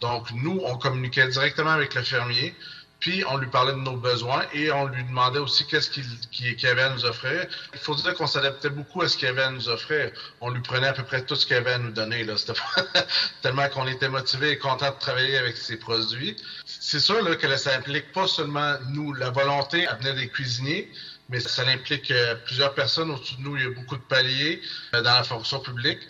Donc, 0.00 0.30
nous, 0.32 0.60
on 0.64 0.76
communiquait 0.78 1.28
directement 1.28 1.70
avec 1.70 1.94
le 1.94 2.02
fermier, 2.02 2.54
puis 3.00 3.24
on 3.28 3.36
lui 3.36 3.46
parlait 3.46 3.72
de 3.72 3.78
nos 3.78 3.96
besoins 3.96 4.44
et 4.52 4.72
on 4.72 4.86
lui 4.86 5.04
demandait 5.04 5.38
aussi 5.38 5.64
qu'est-ce 5.66 5.88
qu'il 5.90 6.66
avait 6.66 6.82
à 6.82 6.90
nous 6.90 7.04
offrir. 7.04 7.46
Il 7.72 7.78
faut 7.78 7.94
dire 7.94 8.14
qu'on 8.14 8.26
s'adaptait 8.26 8.70
beaucoup 8.70 9.02
à 9.02 9.08
ce 9.08 9.16
qu'il 9.16 9.28
avait 9.28 9.42
à 9.42 9.50
nous 9.50 9.68
offrir. 9.68 10.10
On 10.40 10.50
lui 10.50 10.60
prenait 10.62 10.88
à 10.88 10.92
peu 10.92 11.04
près 11.04 11.24
tout 11.24 11.36
ce 11.36 11.46
qu'il 11.46 11.56
avait 11.56 11.74
à 11.74 11.78
nous 11.78 11.92
donner. 11.92 12.24
Là. 12.24 12.34
tellement 13.42 13.68
qu'on 13.68 13.86
était 13.86 14.08
motivés 14.08 14.50
et 14.50 14.58
contents 14.58 14.90
de 14.90 14.98
travailler 14.98 15.38
avec 15.38 15.56
ses 15.56 15.76
produits. 15.76 16.36
C'est 16.64 17.00
sûr 17.00 17.38
que 17.38 17.56
ça 17.56 17.76
implique 17.76 18.10
pas 18.12 18.26
seulement 18.26 18.74
nous, 18.88 19.12
la 19.12 19.30
volonté 19.30 19.86
à 19.86 19.94
venir 19.94 20.16
des 20.16 20.28
cuisiniers, 20.28 20.90
mais 21.28 21.40
ça 21.40 21.62
implique 21.66 22.10
euh, 22.10 22.34
plusieurs 22.46 22.74
personnes 22.74 23.10
au-dessus 23.10 23.36
de 23.36 23.42
nous. 23.42 23.56
Il 23.56 23.62
y 23.62 23.66
a 23.66 23.70
beaucoup 23.70 23.96
de 23.96 24.02
paliers 24.02 24.62
euh, 24.94 25.02
dans 25.02 25.14
la 25.14 25.24
fonction 25.24 25.60
publique. 25.60 26.00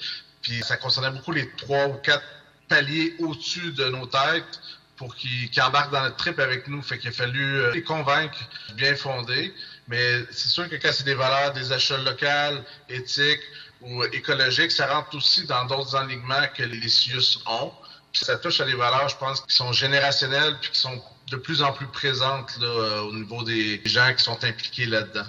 Puis 0.43 0.63
ça 0.63 0.77
concernait 0.77 1.11
beaucoup 1.11 1.33
les 1.33 1.51
trois 1.57 1.87
ou 1.89 1.95
quatre 1.95 2.25
paliers 2.69 3.15
au-dessus 3.19 3.73
de 3.73 3.89
nos 3.89 4.07
têtes 4.07 4.61
pour 4.97 5.15
qu'ils 5.15 5.51
embarquent 5.61 5.93
dans 5.93 6.03
notre 6.03 6.17
trip 6.17 6.39
avec 6.39 6.69
nous. 6.69 6.83
Fait 6.83 6.99
qu'il 6.99 7.11
a 7.11 7.13
fallu 7.13 7.59
euh, 7.61 7.73
les 7.73 7.83
convaincre, 7.83 8.39
bien 8.75 8.95
fondés. 8.95 9.53
Mais 9.89 10.23
c'est 10.31 10.49
sûr 10.49 10.69
que 10.69 10.77
quand 10.77 10.93
c'est 10.93 11.05
des 11.05 11.15
valeurs 11.15 11.53
des 11.53 11.73
achats 11.73 11.99
locaux, 11.99 12.63
éthiques 12.89 13.43
ou 13.81 14.05
écologiques, 14.05 14.73
ça 14.73 14.87
rentre 14.93 15.17
aussi 15.17 15.47
dans 15.47 15.65
d'autres 15.65 15.97
enlignements 15.97 16.47
que 16.55 16.63
les 16.63 16.89
CIUS 16.89 17.41
ont. 17.47 17.73
Puis 18.13 18.25
ça 18.25 18.37
touche 18.39 18.61
à 18.61 18.65
des 18.65 18.75
valeurs, 18.75 19.09
je 19.09 19.17
pense, 19.17 19.41
qui 19.41 19.55
sont 19.55 19.73
générationnelles 19.73 20.57
puis 20.61 20.71
qui 20.71 20.79
sont 20.79 21.03
de 21.30 21.37
plus 21.37 21.62
en 21.62 21.73
plus 21.73 21.87
présente 21.87 22.58
là, 22.61 22.66
euh, 22.66 23.00
au 23.02 23.12
niveau 23.12 23.42
des 23.42 23.80
gens 23.85 24.12
qui 24.14 24.25
sont 24.25 24.42
impliqués 24.44 24.87
là-dedans. 24.87 25.26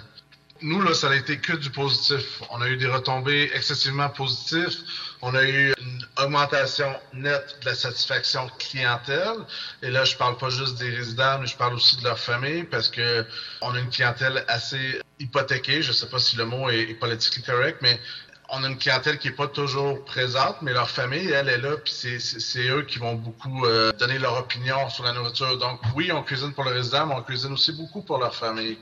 nous, 0.62 0.82
là, 0.82 0.92
ça 0.94 1.10
a 1.10 1.14
été 1.14 1.38
que 1.38 1.54
du 1.54 1.70
positif. 1.70 2.42
On 2.50 2.60
a 2.60 2.68
eu 2.68 2.76
des 2.76 2.86
retombées 2.86 3.50
excessivement 3.54 4.10
positives. 4.10 4.76
On 5.22 5.34
a 5.34 5.42
eu 5.42 5.72
une 5.80 6.06
augmentation 6.22 6.94
nette 7.14 7.58
de 7.60 7.66
la 7.66 7.74
satisfaction 7.74 8.50
clientèle. 8.58 9.38
Et 9.82 9.90
là, 9.90 10.04
je 10.04 10.16
parle 10.16 10.36
pas 10.36 10.50
juste 10.50 10.78
des 10.78 10.90
résidents, 10.90 11.38
mais 11.40 11.46
je 11.46 11.56
parle 11.56 11.74
aussi 11.74 11.96
de 11.96 12.04
leur 12.04 12.18
famille 12.18 12.64
parce 12.64 12.88
que 12.88 13.24
on 13.62 13.74
a 13.74 13.78
une 13.78 13.90
clientèle 13.90 14.44
assez 14.48 15.00
hypothéquée. 15.18 15.82
Je 15.82 15.92
sais 15.92 16.08
pas 16.08 16.18
si 16.18 16.36
le 16.36 16.44
mot 16.44 16.68
est, 16.68 16.90
est 16.90 16.94
politiquement 16.94 17.54
correct, 17.54 17.78
mais 17.80 17.98
on 18.52 18.64
a 18.64 18.68
une 18.68 18.78
clientèle 18.78 19.18
qui 19.18 19.28
est 19.28 19.32
pas 19.32 19.46
toujours 19.46 20.04
présente, 20.04 20.56
mais 20.62 20.72
leur 20.72 20.90
famille, 20.90 21.30
elle 21.30 21.48
est 21.48 21.58
là, 21.58 21.76
puis 21.76 21.92
c'est 21.92 22.68
eux 22.68 22.82
qui 22.82 22.98
vont 22.98 23.14
beaucoup 23.14 23.64
euh, 23.64 23.92
donner 23.92 24.18
leur 24.18 24.38
opinion 24.38 24.88
sur 24.90 25.04
la 25.04 25.12
nourriture. 25.12 25.56
Donc 25.58 25.80
oui, 25.94 26.10
on 26.12 26.22
cuisine 26.22 26.52
pour 26.52 26.64
le 26.64 26.72
résident, 26.72 27.06
mais 27.06 27.14
on 27.14 27.22
cuisine 27.22 27.52
aussi 27.52 27.72
beaucoup 27.72 28.02
pour 28.02 28.18
leur 28.18 28.34
famille. 28.34 28.78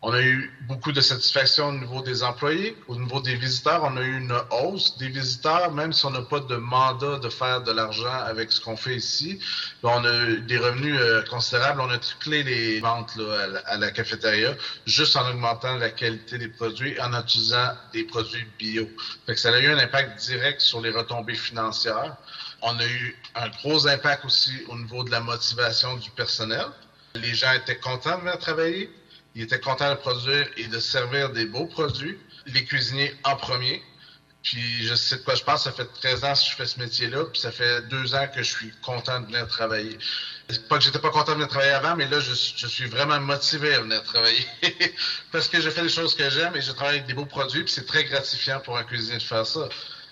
On 0.00 0.12
a 0.12 0.22
eu 0.22 0.56
beaucoup 0.68 0.92
de 0.92 1.00
satisfaction 1.00 1.70
au 1.70 1.72
niveau 1.72 2.02
des 2.02 2.22
employés, 2.22 2.76
au 2.86 2.94
niveau 2.94 3.20
des 3.20 3.34
visiteurs. 3.34 3.82
On 3.82 3.96
a 3.96 4.00
eu 4.00 4.18
une 4.18 4.34
hausse 4.52 4.96
des 4.96 5.08
visiteurs, 5.08 5.72
même 5.72 5.92
si 5.92 6.06
on 6.06 6.10
n'a 6.10 6.22
pas 6.22 6.38
de 6.38 6.54
mandat 6.54 7.18
de 7.18 7.28
faire 7.28 7.62
de 7.62 7.72
l'argent 7.72 8.12
avec 8.12 8.52
ce 8.52 8.60
qu'on 8.60 8.76
fait 8.76 8.94
ici. 8.94 9.40
On 9.82 10.04
a 10.04 10.24
eu 10.28 10.40
des 10.42 10.56
revenus 10.56 10.96
euh, 11.00 11.24
considérables. 11.24 11.80
On 11.80 11.90
a 11.90 11.98
triplé 11.98 12.44
les 12.44 12.78
ventes 12.78 13.16
là, 13.16 13.60
à, 13.66 13.76
la, 13.76 13.90
cafétéria 13.90 14.54
juste 14.86 15.16
en 15.16 15.28
augmentant 15.30 15.76
la 15.78 15.90
qualité 15.90 16.38
des 16.38 16.48
produits, 16.48 16.98
en 17.00 17.12
utilisant 17.20 17.72
des 17.92 18.04
produits 18.04 18.46
bio. 18.56 18.88
Fait 19.26 19.34
que 19.34 19.40
ça 19.40 19.52
a 19.52 19.58
eu 19.58 19.66
un 19.66 19.78
impact 19.78 20.20
direct 20.20 20.60
sur 20.60 20.80
les 20.80 20.90
retombées 20.90 21.34
financières. 21.34 22.16
On 22.62 22.78
a 22.78 22.86
eu 22.86 23.16
un 23.34 23.48
gros 23.48 23.88
impact 23.88 24.24
aussi 24.24 24.52
au 24.68 24.76
niveau 24.78 25.02
de 25.02 25.10
la 25.10 25.20
motivation 25.20 25.96
du 25.96 26.10
personnel. 26.10 26.66
Les 27.16 27.34
gens 27.34 27.52
étaient 27.52 27.78
contents 27.78 28.16
de 28.16 28.20
venir 28.20 28.38
travailler. 28.38 28.90
Il 29.38 29.44
était 29.44 29.60
content 29.60 29.88
de 29.90 29.94
produire 29.94 30.48
et 30.56 30.66
de 30.66 30.80
servir 30.80 31.30
des 31.30 31.46
beaux 31.46 31.66
produits. 31.66 32.18
Les 32.46 32.64
cuisiniers 32.64 33.14
en 33.22 33.36
premier. 33.36 33.80
Puis 34.42 34.84
je 34.84 34.96
sais 34.96 35.18
de 35.18 35.22
quoi 35.22 35.36
je 35.36 35.44
pense, 35.44 35.62
ça 35.62 35.70
fait 35.70 35.84
13 35.84 36.24
ans 36.24 36.32
que 36.32 36.40
je 36.40 36.56
fais 36.56 36.66
ce 36.66 36.80
métier-là, 36.80 37.24
puis 37.26 37.40
ça 37.40 37.52
fait 37.52 37.82
deux 37.82 38.16
ans 38.16 38.26
que 38.34 38.42
je 38.42 38.50
suis 38.56 38.72
content 38.82 39.20
de 39.20 39.26
venir 39.26 39.46
travailler. 39.46 39.96
Pas 40.68 40.78
que 40.78 40.84
j'étais 40.84 40.98
pas 40.98 41.10
content 41.10 41.32
de 41.32 41.36
venir 41.36 41.46
travailler 41.46 41.70
avant, 41.70 41.94
mais 41.94 42.08
là, 42.08 42.18
je, 42.18 42.34
je 42.34 42.66
suis 42.66 42.86
vraiment 42.86 43.20
motivé 43.20 43.74
à 43.74 43.80
venir 43.80 44.02
travailler. 44.02 44.44
Parce 45.30 45.46
que 45.46 45.60
je 45.60 45.70
fais 45.70 45.82
des 45.82 45.88
choses 45.88 46.16
que 46.16 46.28
j'aime 46.30 46.56
et 46.56 46.60
je 46.60 46.72
travaille 46.72 46.96
avec 46.96 47.06
des 47.06 47.14
beaux 47.14 47.26
produits, 47.26 47.62
puis 47.62 47.72
c'est 47.72 47.86
très 47.86 48.02
gratifiant 48.02 48.58
pour 48.58 48.76
un 48.76 48.82
cuisinier 48.82 49.18
de 49.18 49.22
faire 49.22 49.46
ça. 49.46 49.68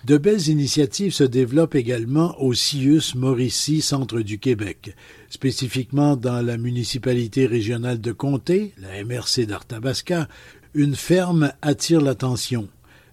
De 0.06 0.18
belles 0.18 0.46
initiatives 0.46 1.12
se 1.12 1.24
développent 1.24 1.74
également 1.74 2.40
au 2.40 2.54
CIUS 2.54 3.16
Mauricie, 3.16 3.82
centre 3.82 4.20
du 4.20 4.38
Québec. 4.38 4.94
Spécifiquement 5.30 6.14
dans 6.16 6.46
la 6.46 6.58
municipalité 6.58 7.44
régionale 7.44 8.00
de 8.00 8.12
Comté, 8.12 8.72
la 8.78 9.02
MRC 9.02 9.46
d'Arthabasca, 9.46 10.28
une 10.74 10.94
ferme 10.94 11.52
attire 11.60 12.00
l'attention. 12.00 12.68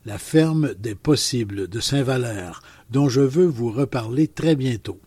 La 0.05 0.19
ferme 0.19 0.75
des 0.77 0.93
possibles 0.93 1.67
de 1.67 1.79
Saint-Valère, 1.79 2.61
dont 2.91 3.09
je 3.09 3.21
veux 3.21 3.47
vous 3.47 3.71
reparler 3.71 4.27
très 4.27 4.55
bientôt. 4.55 4.99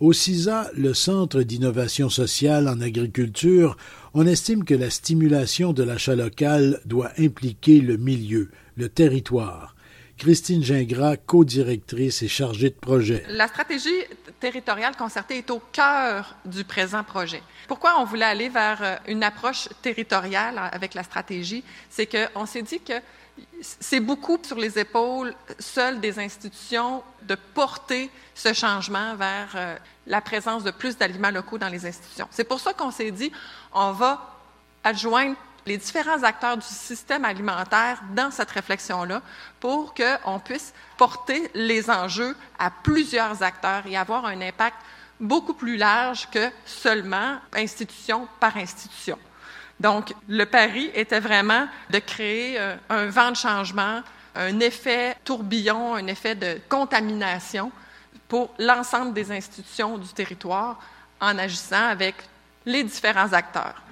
Au 0.00 0.14
CISA, 0.14 0.70
le 0.74 0.94
Centre 0.94 1.42
d'innovation 1.42 2.08
sociale 2.08 2.66
en 2.66 2.80
agriculture, 2.80 3.76
on 4.14 4.26
estime 4.26 4.64
que 4.64 4.74
la 4.74 4.88
stimulation 4.88 5.74
de 5.74 5.82
l'achat 5.82 6.16
local 6.16 6.80
doit 6.86 7.12
impliquer 7.18 7.82
le 7.82 7.98
milieu, 7.98 8.48
le 8.78 8.88
territoire. 8.88 9.75
Christine 10.18 10.62
Gingras, 10.62 11.16
co-directrice 11.16 12.22
et 12.22 12.28
chargée 12.28 12.70
de 12.70 12.74
projet. 12.74 13.24
La 13.28 13.48
stratégie 13.48 13.90
territoriale 14.40 14.96
concertée 14.96 15.38
est 15.38 15.50
au 15.50 15.60
cœur 15.72 16.36
du 16.44 16.64
présent 16.64 17.04
projet. 17.04 17.42
Pourquoi 17.68 18.00
on 18.00 18.04
voulait 18.04 18.24
aller 18.24 18.48
vers 18.48 18.82
euh, 18.82 18.96
une 19.08 19.22
approche 19.22 19.68
territoriale 19.82 20.58
avec 20.72 20.94
la 20.94 21.02
stratégie? 21.02 21.62
C'est 21.90 22.06
qu'on 22.06 22.46
s'est 22.46 22.62
dit 22.62 22.80
que 22.80 22.94
c'est 23.60 24.00
beaucoup 24.00 24.38
sur 24.42 24.56
les 24.56 24.78
épaules 24.78 25.34
seules 25.58 26.00
des 26.00 26.18
institutions 26.18 27.02
de 27.22 27.36
porter 27.54 28.10
ce 28.34 28.52
changement 28.54 29.14
vers 29.16 29.52
euh, 29.54 29.76
la 30.06 30.20
présence 30.22 30.64
de 30.64 30.70
plus 30.70 30.96
d'aliments 30.96 31.30
locaux 31.30 31.58
dans 31.58 31.68
les 31.68 31.84
institutions. 31.84 32.28
C'est 32.30 32.44
pour 32.44 32.60
ça 32.60 32.72
qu'on 32.72 32.90
s'est 32.90 33.10
dit, 33.10 33.30
on 33.74 33.92
va 33.92 34.34
adjoindre 34.82 35.36
les 35.66 35.76
différents 35.76 36.22
acteurs 36.22 36.56
du 36.56 36.66
système 36.66 37.24
alimentaire 37.24 38.00
dans 38.14 38.30
cette 38.30 38.50
réflexion-là 38.50 39.20
pour 39.60 39.94
qu'on 39.94 40.38
puisse 40.38 40.72
porter 40.96 41.50
les 41.54 41.90
enjeux 41.90 42.36
à 42.58 42.70
plusieurs 42.70 43.42
acteurs 43.42 43.82
et 43.86 43.96
avoir 43.96 44.24
un 44.24 44.40
impact 44.40 44.76
beaucoup 45.18 45.54
plus 45.54 45.76
large 45.76 46.28
que 46.30 46.50
seulement 46.64 47.38
institution 47.54 48.28
par 48.38 48.56
institution. 48.56 49.18
Donc, 49.80 50.14
le 50.28 50.44
pari 50.44 50.90
était 50.94 51.20
vraiment 51.20 51.66
de 51.90 51.98
créer 51.98 52.58
euh, 52.58 52.76
un 52.88 53.06
vent 53.06 53.30
de 53.30 53.36
changement, 53.36 54.02
un 54.34 54.60
effet 54.60 55.16
tourbillon, 55.24 55.94
un 55.94 56.06
effet 56.06 56.34
de 56.34 56.58
contamination 56.68 57.70
pour 58.28 58.54
l'ensemble 58.58 59.12
des 59.12 59.30
institutions 59.32 59.98
du 59.98 60.08
territoire 60.08 60.80
en 61.20 61.36
agissant 61.38 61.88
avec 61.88 62.14
les 62.64 62.84
différents 62.84 63.32
acteurs. 63.32 63.82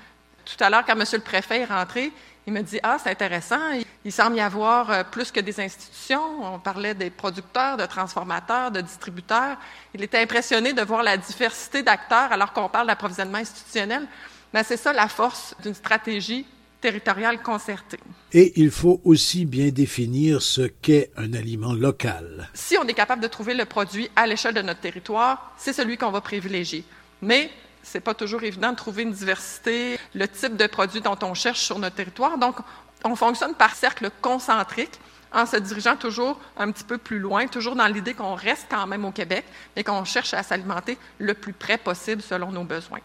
Tout 0.44 0.62
à 0.62 0.70
l'heure, 0.70 0.84
quand 0.86 0.98
M. 0.98 1.04
le 1.12 1.18
préfet 1.20 1.60
est 1.60 1.64
rentré, 1.64 2.12
il 2.46 2.52
me 2.52 2.62
dit 2.62 2.78
Ah, 2.82 2.98
c'est 3.02 3.10
intéressant, 3.10 3.58
il, 4.04 4.12
semble 4.12 4.36
y 4.36 4.40
avoir 4.40 4.90
euh, 4.90 5.02
plus 5.04 5.30
que 5.30 5.40
des 5.40 5.58
institutions. 5.60 6.54
On 6.54 6.58
parlait 6.58 6.94
des 6.94 7.10
producteurs, 7.10 7.76
de 7.76 7.86
transformateurs, 7.86 8.70
de 8.70 8.80
distributeurs. 8.80 9.56
Il 9.94 10.02
était 10.02 10.18
impressionné 10.18 10.72
de 10.72 10.82
voir 10.82 11.02
la 11.02 11.16
diversité 11.16 11.82
d'acteurs 11.82 12.32
alors 12.32 12.52
qu'on 12.52 12.68
parle 12.68 12.86
d'approvisionnement 12.86 13.38
institutionnel. 13.38 14.06
Mais 14.52 14.62
c'est 14.62 14.76
ça 14.76 14.92
la 14.92 15.08
force 15.08 15.54
d'une 15.62 15.74
stratégie 15.74 16.46
territoriale 16.80 17.40
concertée. 17.42 17.98
Et 18.34 18.60
il 18.60 18.70
faut 18.70 19.00
aussi 19.04 19.46
bien 19.46 19.70
définir 19.70 20.42
ce 20.42 20.62
qu'est 20.62 21.10
un 21.16 21.32
aliment 21.32 21.72
local. 21.72 22.50
Si 22.52 22.76
on 22.76 22.86
est 22.86 22.92
capable 22.92 23.22
de 23.22 23.26
trouver 23.26 23.54
le 23.54 23.64
produit 23.64 24.10
à 24.14 24.26
l'échelle 24.26 24.52
de 24.52 24.60
notre 24.60 24.80
territoire, 24.80 25.54
c'est 25.56 25.72
celui 25.72 25.96
qu'on 25.96 26.10
va 26.10 26.20
privilégier. 26.20 26.84
Mais 27.22 27.50
c'est 27.84 28.00
pas 28.00 28.14
toujours 28.14 28.42
évident 28.42 28.72
de 28.72 28.76
trouver 28.76 29.04
une 29.04 29.12
diversité, 29.12 29.98
le 30.14 30.26
type 30.26 30.56
de 30.56 30.66
produit 30.66 31.00
dont 31.00 31.18
on 31.22 31.34
cherche 31.34 31.60
sur 31.60 31.78
notre 31.78 31.96
territoire. 31.96 32.38
Donc, 32.38 32.56
on 33.04 33.14
fonctionne 33.14 33.54
par 33.54 33.74
cercle 33.74 34.10
concentrique 34.20 34.98
en 35.32 35.46
se 35.46 35.56
dirigeant 35.56 35.96
toujours 35.96 36.40
un 36.56 36.70
petit 36.70 36.84
peu 36.84 36.96
plus 36.96 37.18
loin, 37.18 37.46
toujours 37.46 37.76
dans 37.76 37.86
l'idée 37.86 38.14
qu'on 38.14 38.34
reste 38.34 38.66
quand 38.70 38.86
même 38.86 39.04
au 39.04 39.10
Québec, 39.10 39.44
mais 39.76 39.84
qu'on 39.84 40.04
cherche 40.04 40.32
à 40.32 40.42
s'alimenter 40.42 40.96
le 41.18 41.34
plus 41.34 41.52
près 41.52 41.76
possible 41.76 42.22
selon 42.22 42.52
nos 42.52 42.64
besoins. 42.64 43.00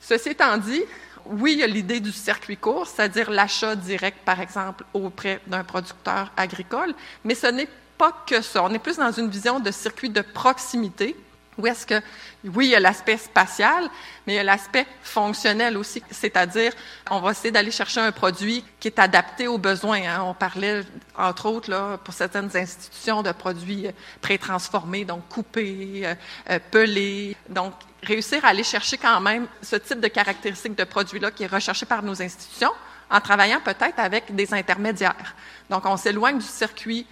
Ceci 0.00 0.30
étant 0.30 0.56
dit, 0.56 0.82
oui, 1.26 1.52
il 1.52 1.58
y 1.58 1.62
a 1.62 1.66
l'idée 1.66 2.00
du 2.00 2.12
circuit 2.12 2.56
court, 2.56 2.86
c'est-à-dire 2.86 3.30
l'achat 3.30 3.76
direct, 3.76 4.18
par 4.24 4.40
exemple, 4.40 4.84
auprès 4.94 5.40
d'un 5.46 5.64
producteur 5.64 6.32
agricole, 6.36 6.94
mais 7.24 7.34
ce 7.34 7.48
n'est 7.48 7.68
pas 7.98 8.12
que 8.26 8.40
ça. 8.40 8.64
On 8.64 8.72
est 8.72 8.78
plus 8.78 8.96
dans 8.96 9.12
une 9.12 9.28
vision 9.28 9.60
de 9.60 9.70
circuit 9.70 10.10
de 10.10 10.22
proximité 10.22 11.16
où 11.58 11.66
est-ce 11.66 11.86
que, 11.86 12.00
oui, 12.44 12.66
il 12.66 12.70
y 12.70 12.74
a 12.74 12.80
l'aspect 12.80 13.18
spatial, 13.18 13.88
mais 14.26 14.34
il 14.34 14.36
y 14.36 14.38
a 14.38 14.42
l'aspect 14.42 14.86
fonctionnel 15.02 15.76
aussi, 15.76 16.02
c'est-à-dire, 16.10 16.72
on 17.10 17.20
va 17.20 17.32
essayer 17.32 17.50
d'aller 17.50 17.70
chercher 17.70 18.00
un 18.00 18.12
produit 18.12 18.64
qui 18.80 18.88
est 18.88 18.98
adapté 18.98 19.48
aux 19.48 19.58
besoins. 19.58 20.02
Hein. 20.02 20.22
On 20.22 20.32
parlait, 20.32 20.82
entre 21.16 21.46
autres, 21.46 21.70
là, 21.70 21.98
pour 22.02 22.14
certaines 22.14 22.56
institutions, 22.56 23.22
de 23.22 23.32
produits 23.32 23.88
euh, 23.88 23.92
pré-transformés, 24.22 25.04
donc 25.04 25.28
coupés, 25.28 26.02
euh, 26.04 26.14
euh, 26.50 26.58
pelés. 26.70 27.36
Donc, 27.50 27.74
réussir 28.02 28.42
à 28.44 28.48
aller 28.48 28.64
chercher 28.64 28.96
quand 28.96 29.20
même 29.20 29.46
ce 29.60 29.76
type 29.76 30.00
de 30.00 30.08
caractéristiques 30.08 30.76
de 30.76 30.84
produits-là 30.84 31.30
qui 31.30 31.42
est 31.42 31.48
recherché 31.48 31.84
par 31.84 32.02
nos 32.02 32.20
institutions, 32.22 32.72
en 33.10 33.20
travaillant 33.20 33.60
peut-être 33.60 33.98
avec 33.98 34.34
des 34.34 34.54
intermédiaires. 34.54 35.34
Donc, 35.68 35.84
on 35.84 35.98
s'éloigne 35.98 36.38
du 36.38 36.46
circuit 36.46 37.06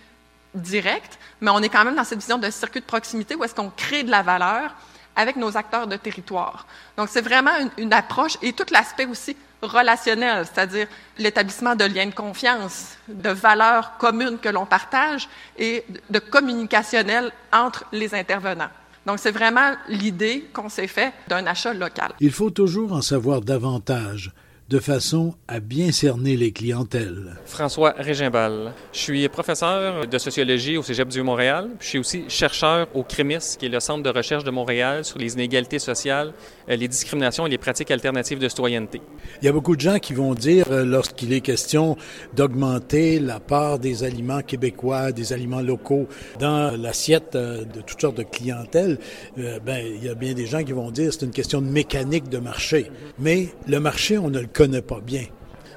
direct, 0.55 1.19
mais 1.41 1.51
on 1.51 1.61
est 1.61 1.69
quand 1.69 1.85
même 1.85 1.97
dans 1.97 2.05
cette 2.05 2.19
vision 2.19 2.39
de 2.39 2.51
circuit 2.51 2.81
de 2.81 2.87
proximité 2.87 3.35
où 3.35 3.45
est-ce 3.45 3.55
qu'on 3.55 3.71
crée 3.71 4.03
de 4.03 4.11
la 4.11 4.23
valeur 4.23 4.75
avec 5.17 5.37
nos 5.37 5.57
acteurs 5.57 5.87
de 5.87 5.97
territoire. 5.97 6.67
Donc, 6.97 7.09
c'est 7.11 7.21
vraiment 7.21 7.51
une, 7.77 7.93
approche 7.93 8.37
et 8.43 8.53
tout 8.53 8.65
l'aspect 8.71 9.07
aussi 9.07 9.37
relationnel, 9.61 10.47
c'est-à-dire 10.47 10.87
l'établissement 11.19 11.75
de 11.75 11.85
liens 11.85 12.07
de 12.07 12.15
confiance, 12.15 12.97
de 13.09 13.31
valeurs 13.31 13.99
communes 13.99 14.39
que 14.39 14.49
l'on 14.49 14.65
partage 14.65 15.29
et 15.59 15.85
de 16.09 16.19
communicationnel 16.19 17.31
entre 17.53 17.85
les 17.93 18.15
intervenants. 18.15 18.71
Donc, 19.05 19.19
c'est 19.19 19.31
vraiment 19.31 19.75
l'idée 19.89 20.49
qu'on 20.53 20.69
s'est 20.69 20.87
fait 20.87 21.13
d'un 21.29 21.47
achat 21.47 21.75
local. 21.75 22.13
Il 22.21 22.33
faut 22.33 22.51
toujours 22.51 22.93
en 22.93 23.03
savoir 23.03 23.41
davantage 23.41 24.33
de 24.71 24.79
façon 24.79 25.35
à 25.49 25.59
bien 25.59 25.91
cerner 25.91 26.37
les 26.37 26.53
clientèles. 26.53 27.37
François 27.45 27.93
Régimbal. 27.99 28.73
Je 28.93 29.01
suis 29.01 29.29
professeur 29.29 30.07
de 30.07 30.19
sociologie 30.19 30.77
au 30.77 30.85
Cégep 30.85 31.09
du 31.09 31.25
Montréal. 31.25 31.71
Je 31.81 31.87
suis 31.87 31.99
aussi 31.99 32.25
chercheur 32.29 32.87
au 32.95 33.03
CREMIS, 33.03 33.57
qui 33.59 33.67
est 33.67 33.69
le 33.69 33.81
centre 33.81 34.05
de 34.05 34.17
recherche 34.17 34.45
de 34.45 34.53
Montréal 34.53 35.05
sur 35.05 35.19
les 35.19 35.35
inégalités 35.35 35.81
sociales, 35.81 36.33
euh, 36.69 36.77
les 36.77 36.87
discriminations 36.87 37.49
et 37.49 37.51
les 37.51 37.59
pratiques 37.59 37.91
alternatives 37.91 38.39
de 38.39 38.49
citoyenneté. 38.49 39.03
Il 39.43 39.47
y 39.47 39.49
a 39.49 39.53
beaucoup 39.53 39.75
de 39.75 39.81
gens 39.81 39.99
qui 39.99 40.15
vont 40.15 40.35
dire, 40.35 40.71
euh, 40.71 40.85
lorsqu'il 40.85 41.33
est 41.33 41.41
question 41.41 41.97
d'augmenter 42.37 43.19
la 43.19 43.41
part 43.41 43.81
des 43.81 44.05
aliments 44.05 44.43
québécois, 44.43 45.11
des 45.11 45.33
aliments 45.33 45.63
locaux 45.63 46.07
dans 46.39 46.77
l'assiette 46.77 47.35
euh, 47.35 47.65
de 47.65 47.81
toutes 47.81 48.01
sortes 48.01 48.19
de 48.19 48.23
clientèles, 48.23 48.99
ben, 49.37 49.85
il 49.85 50.05
y 50.05 50.09
a 50.09 50.15
bien 50.15 50.33
des 50.33 50.47
gens 50.47 50.63
qui 50.63 50.73
vont 50.73 50.93
dire 50.93 51.13
c'est 51.13 51.25
une 51.25 51.33
question 51.33 51.61
de 51.61 51.67
mécanique 51.67 52.29
de 52.29 52.39
marché. 52.39 52.93
Mais 53.19 53.49
le 53.67 53.81
marché, 53.81 54.17
on 54.17 54.31
ne 54.31 54.39
le 54.39 54.47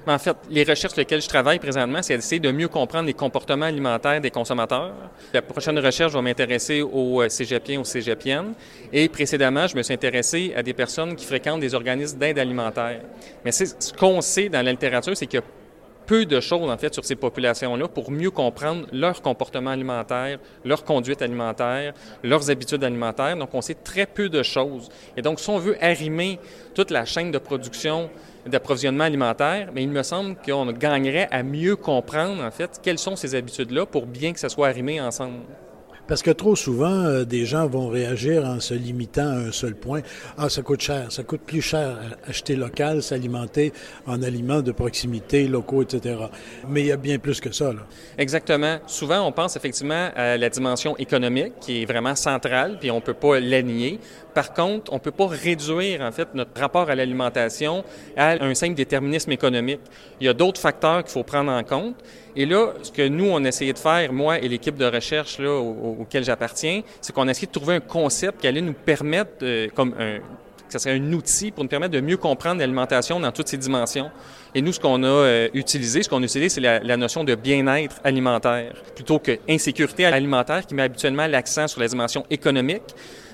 en 0.06 0.20
fait, 0.20 0.36
les 0.50 0.64
recherches 0.64 0.94
sur 0.94 1.00
lesquelles 1.00 1.22
je 1.22 1.30
travaille 1.30 1.60
présentement, 1.60 2.02
c'est 2.02 2.16
d'essayer 2.16 2.40
de 2.40 2.52
mieux 2.52 2.68
comprendre 2.68 3.06
les 3.06 3.14
comportements 3.14 3.66
alimentaires 3.66 4.20
des 4.20 4.32
consommateurs. 4.32 4.94
La 5.34 5.42
prochaine 5.42 5.80
recherche 5.80 6.12
va 6.12 6.22
m'intéresser 6.22 6.82
aux 6.82 7.22
euh, 7.22 7.30
cégepiens, 7.30 7.80
aux 7.80 7.86
cégepiennes. 7.86 8.54
Et 8.92 9.08
précédemment, 9.08 9.68
je 9.68 9.78
me 9.78 9.84
suis 9.84 9.94
intéressé 9.94 10.54
à 10.56 10.64
des 10.64 10.74
personnes 10.74 11.16
qui 11.16 11.26
fréquentent 11.26 11.62
des 11.62 11.74
organismes 11.74 12.18
d'aide 12.18 12.38
alimentaire. 12.38 13.00
Mais 13.46 13.52
ce 13.52 13.94
qu'on 13.94 14.20
sait 14.22 14.50
dans 14.50 14.62
la 14.64 14.72
littérature, 14.72 15.16
c'est 15.16 15.26
qu'il 15.26 15.40
y 15.40 15.44
a 15.44 15.46
peu 16.06 16.26
de 16.26 16.40
choses, 16.40 16.70
en 16.70 16.78
fait, 16.78 16.94
sur 16.94 17.06
ces 17.06 17.16
populations-là 17.16 17.88
pour 17.88 18.12
mieux 18.12 18.32
comprendre 18.32 18.86
leur 18.92 19.22
comportement 19.22 19.72
alimentaire, 19.72 20.40
leur 20.64 20.84
conduite 20.84 21.22
alimentaire, 21.22 21.94
leurs 22.24 22.50
habitudes 22.50 22.84
alimentaires. 22.84 23.38
Donc, 23.38 23.54
on 23.54 23.62
sait 23.62 23.76
très 23.76 24.06
peu 24.06 24.30
de 24.30 24.44
choses. 24.44 24.90
Et 25.18 25.22
donc, 25.22 25.40
si 25.40 25.50
on 25.50 25.60
veut 25.60 25.78
arrimer 25.84 26.40
toute 26.74 26.92
la 26.92 27.06
chaîne 27.06 27.32
de 27.32 27.38
production 27.38 28.10
d'approvisionnement 28.46 29.06
alimentaire, 29.06 29.70
mais 29.74 29.84
il 29.84 29.90
me 29.90 30.04
semble 30.04 30.36
qu'on 30.36 30.72
gagnerait 30.72 31.30
à 31.32 31.44
mieux 31.44 31.76
comprendre, 31.76 32.44
en 32.44 32.52
fait, 32.52 32.80
quelles 32.82 33.00
sont 33.00 33.16
ces 33.16 33.36
habitudes-là 33.36 33.86
pour 33.86 34.06
bien 34.06 34.34
que 34.34 34.40
ça 34.40 34.50
soit 34.50 34.68
arrimé 34.68 35.00
ensemble. 35.00 35.40
Parce 36.08 36.22
que 36.22 36.32
trop 36.32 36.56
souvent, 36.56 37.06
euh, 37.06 37.24
des 37.24 37.46
gens 37.46 37.68
vont 37.68 37.88
réagir 37.88 38.46
en 38.46 38.60
se 38.60 38.74
limitant 38.74 39.28
à 39.28 39.48
un 39.48 39.52
seul 39.52 39.74
point. 39.74 40.02
Ah, 40.38 40.50
ça 40.50 40.62
coûte 40.62 40.82
cher. 40.82 41.12
Ça 41.12 41.24
coûte 41.24 41.42
plus 41.42 41.62
cher 41.62 41.98
acheter 42.28 42.56
local, 42.56 43.02
s'alimenter 43.02 43.74
en 44.06 44.22
aliments 44.22 44.62
de 44.62 44.72
proximité, 44.72 45.48
locaux, 45.48 45.82
etc. 45.82 46.16
Mais 46.68 46.82
il 46.82 46.88
y 46.88 46.92
a 46.92 46.98
bien 46.98 47.20
plus 47.20 47.40
que 47.40 47.52
ça. 47.52 47.72
Là. 47.72 47.82
Exactement. 48.18 48.80
Souvent, 48.86 49.26
on 49.26 49.32
pense 49.32 49.56
effectivement 49.56 50.10
à 50.16 50.38
la 50.38 50.50
dimension 50.50 50.98
économique 50.98 51.54
qui 51.62 51.82
est 51.82 51.86
vraiment 51.86 52.16
centrale, 52.16 52.78
puis 52.80 52.92
on 52.92 53.02
peut 53.02 53.14
pas 53.14 53.40
la. 53.40 53.64
Par 54.34 54.54
contre, 54.54 54.92
on 54.92 55.00
peut 55.00 55.12
pas 55.12 55.28
réduire 55.28 56.02
en 56.02 56.12
fait 56.12 56.34
notre 56.34 56.60
rapport 56.60 56.90
à 56.90 56.96
l'alimentation 56.96 57.84
à 58.18 58.44
un 58.44 58.54
simple 58.56 58.76
déterminisme 58.76 59.32
économique. 59.32 59.82
Il 60.20 60.26
y 60.26 60.30
a 60.30 60.34
d'autres 60.34 60.60
facteurs 60.60 61.04
qu'il 61.04 61.12
faut 61.12 61.24
prendre 61.24 61.52
en 61.52 61.64
compte. 61.64 61.96
Et 62.36 62.46
là, 62.46 62.74
ce 62.82 62.92
que 62.92 63.08
nous, 63.08 63.30
on 63.30 63.44
a 63.46 63.48
essayé 63.48 63.74
de 63.74 63.78
faire, 63.78 64.12
moi 64.12 64.40
et 64.40 64.48
l'équipe 64.48 64.76
de 64.76 64.86
recherche 64.86 65.38
là, 65.38 65.52
auquel 65.52 66.24
j'appartiens, 66.24 66.82
c'est 67.00 67.14
qu'on 67.14 67.28
a 67.28 67.32
essayé 67.32 67.48
de 67.48 67.52
trouver 67.52 67.76
un 67.76 67.80
concept 67.80 68.42
qui 68.42 68.48
allait 68.48 68.62
nous 68.62 68.74
permettre, 68.74 69.44
euh, 69.44 69.68
comme 69.76 69.94
un, 70.00 70.20
ce 70.74 70.80
serait 70.80 70.96
un 70.96 71.14
outil 71.14 71.52
pour 71.52 71.64
nous 71.64 71.70
permettre 71.70 71.94
de 71.94 72.02
mieux 72.02 72.18
comprendre 72.18 72.60
l'alimentation 72.60 73.20
dans 73.20 73.32
toutes 73.32 73.48
ses 73.48 73.58
dimensions. 73.58 74.10
Et 74.56 74.62
nous, 74.62 74.74
ce 74.74 74.80
qu'on 74.80 75.04
a 75.04 75.08
euh, 75.08 75.48
utilisé, 75.54 76.04
ce 76.04 76.10
qu'on 76.10 76.22
utilise, 76.24 76.54
c'est 76.54 76.62
la, 76.62 76.80
la, 76.80 76.98
notion 76.98 77.24
de 77.24 77.36
bien-être 77.36 77.98
alimentaire, 78.04 78.74
plutôt 78.96 79.20
que 79.20 79.38
insécurité 79.50 80.06
alimentaire 80.06 80.66
qui 80.66 80.74
met 80.74 80.84
habituellement 80.84 81.28
l'accent 81.28 81.68
sur 81.68 81.80
la 81.80 81.88
dimension 81.88 82.26
économique. 82.30 82.84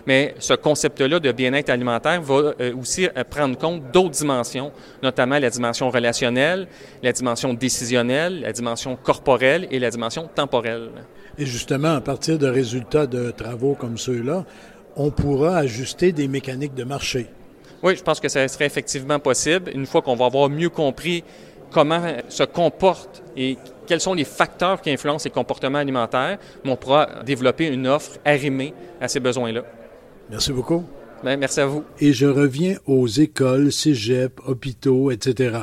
Mais 0.05 0.35
ce 0.39 0.53
concept-là 0.53 1.19
de 1.19 1.31
bien-être 1.31 1.69
alimentaire 1.69 2.21
va 2.21 2.53
euh, 2.59 2.73
aussi 2.75 3.05
euh, 3.05 3.23
prendre 3.29 3.57
compte 3.57 3.91
d'autres 3.91 4.09
dimensions, 4.09 4.71
notamment 5.03 5.39
la 5.39 5.49
dimension 5.49 5.89
relationnelle, 5.89 6.67
la 7.03 7.11
dimension 7.11 7.53
décisionnelle, 7.53 8.41
la 8.41 8.51
dimension 8.51 8.95
corporelle 8.95 9.67
et 9.71 9.79
la 9.79 9.89
dimension 9.89 10.29
temporelle. 10.33 10.89
Et 11.37 11.45
justement, 11.45 11.95
à 11.95 12.01
partir 12.01 12.37
de 12.37 12.47
résultats 12.47 13.07
de 13.07 13.31
travaux 13.31 13.75
comme 13.75 13.97
ceux-là, 13.97 14.45
on 14.95 15.11
pourra 15.11 15.57
ajuster 15.57 16.11
des 16.11 16.27
mécaniques 16.27 16.73
de 16.73 16.83
marché. 16.83 17.27
Oui, 17.81 17.95
je 17.95 18.03
pense 18.03 18.19
que 18.19 18.27
ça 18.27 18.47
serait 18.47 18.65
effectivement 18.65 19.19
possible 19.19 19.71
une 19.73 19.85
fois 19.85 20.01
qu'on 20.01 20.15
va 20.15 20.25
avoir 20.25 20.49
mieux 20.49 20.69
compris 20.69 21.23
comment 21.71 22.01
se 22.27 22.43
comporte 22.43 23.23
et 23.37 23.57
quels 23.87 24.01
sont 24.01 24.13
les 24.13 24.25
facteurs 24.25 24.81
qui 24.81 24.91
influencent 24.91 25.25
les 25.25 25.31
comportements 25.31 25.77
alimentaires, 25.77 26.37
mais 26.63 26.71
on 26.71 26.75
pourra 26.75 27.23
développer 27.25 27.67
une 27.67 27.87
offre 27.87 28.19
arrimée 28.25 28.73
à 28.99 29.07
ces 29.07 29.19
besoins-là. 29.19 29.63
Merci 30.29 30.51
beaucoup. 30.51 30.83
Bien, 31.23 31.37
merci 31.37 31.59
à 31.59 31.65
vous. 31.65 31.83
Et 31.99 32.13
je 32.13 32.25
reviens 32.25 32.77
aux 32.85 33.07
écoles, 33.07 33.71
cégeps, 33.71 34.41
hôpitaux, 34.45 35.11
etc. 35.11 35.57